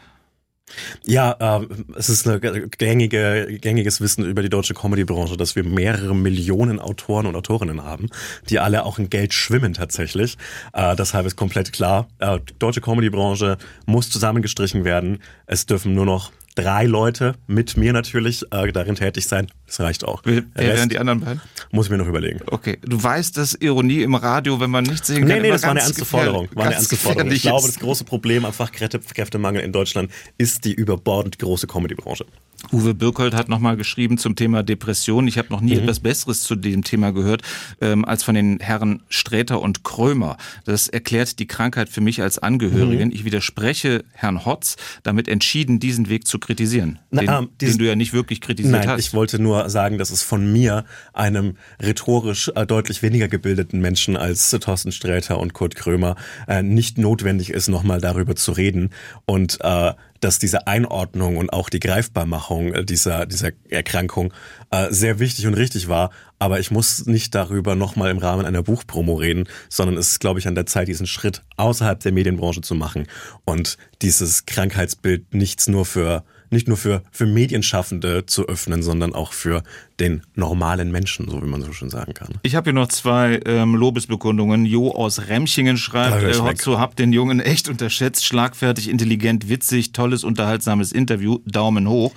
[1.05, 1.67] Ja, äh,
[1.97, 2.41] es ist ein
[2.77, 8.09] gängige, gängiges Wissen über die deutsche Comedy-Branche, dass wir mehrere Millionen Autoren und Autorinnen haben,
[8.51, 10.37] die alle auch in Geld schwimmen tatsächlich.
[10.73, 15.23] Äh, deshalb ist komplett klar, äh, die deutsche Comedy-Branche muss zusammengestrichen werden.
[15.47, 19.47] Es dürfen nur noch drei Leute mit mir natürlich äh, darin tätig sein.
[19.67, 20.23] Das reicht auch.
[20.25, 21.41] Wer, wären die anderen beiden?
[21.71, 22.41] Muss ich mir noch überlegen.
[22.47, 22.79] Okay.
[22.83, 25.71] Du weißt, dass Ironie im Radio, wenn man nichts sehen kann, Nee, nee, das war
[25.71, 26.49] eine ernste Forderung.
[26.55, 27.31] War eine ernste Forderung.
[27.31, 32.25] Ich glaube, das große Problem am Fachkräftemangel in Deutschland ist die überbordend große Comedybranche.
[32.73, 35.29] Uwe Birkold hat nochmal geschrieben zum Thema Depression.
[35.29, 35.81] Ich habe noch nie mhm.
[35.81, 37.43] etwas Besseres zu diesem Thema gehört
[37.81, 40.37] ähm, als von den Herren Sträter und Krömer.
[40.65, 43.09] Das erklärt die Krankheit für mich als Angehörigen.
[43.09, 43.15] Mhm.
[43.15, 47.87] Ich widerspreche Herrn Hotz damit entschieden, diesen Weg zu kritisieren, Na, den, ähm, den, du
[47.87, 49.01] ja nicht wirklich kritisiert nein, hast.
[49.01, 54.17] Ich wollte nur sagen, dass es von mir, einem rhetorisch äh, deutlich weniger gebildeten Menschen
[54.17, 56.17] als äh, Thorsten Sträter und Kurt Krömer,
[56.49, 58.91] äh, nicht notwendig ist, nochmal darüber zu reden.
[59.25, 64.33] Und äh, dass diese Einordnung und auch die Greifbarmachung äh, dieser, dieser Erkrankung
[64.71, 66.11] äh, sehr wichtig und richtig war.
[66.39, 70.39] Aber ich muss nicht darüber nochmal im Rahmen einer Buchpromo reden, sondern es ist, glaube
[70.39, 73.07] ich, an der Zeit, diesen Schritt außerhalb der Medienbranche zu machen
[73.45, 79.33] und dieses Krankheitsbild nichts nur für nicht nur für, für Medienschaffende zu öffnen, sondern auch
[79.33, 79.63] für
[79.99, 82.35] den normalen Menschen, so wie man so schön sagen kann.
[82.43, 84.67] Ich habe hier noch zwei ähm, Lobesbekundungen.
[84.67, 90.25] Jo aus Remchingen schreibt, äh, Hotzo, hab den Jungen echt unterschätzt, schlagfertig, intelligent, witzig, tolles,
[90.25, 92.13] unterhaltsames Interview, Daumen hoch.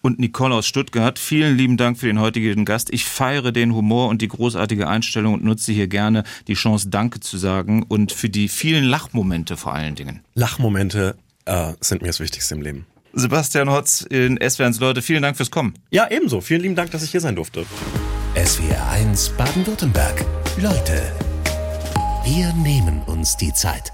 [0.00, 2.92] Und Nicole aus Stuttgart, vielen lieben Dank für den heutigen Gast.
[2.92, 7.18] Ich feiere den Humor und die großartige Einstellung und nutze hier gerne die Chance, Danke
[7.18, 10.20] zu sagen und für die vielen Lachmomente vor allen Dingen.
[10.34, 11.16] Lachmomente
[11.46, 12.86] äh, sind mir das Wichtigste im Leben.
[13.12, 15.74] Sebastian Hotz in SWRs Leute, vielen Dank fürs Kommen.
[15.90, 16.40] Ja, ebenso.
[16.40, 17.64] Vielen lieben Dank, dass ich hier sein durfte.
[18.34, 20.24] SWR 1 Baden-Württemberg.
[20.58, 21.12] Leute,
[22.24, 23.92] wir nehmen uns die Zeit.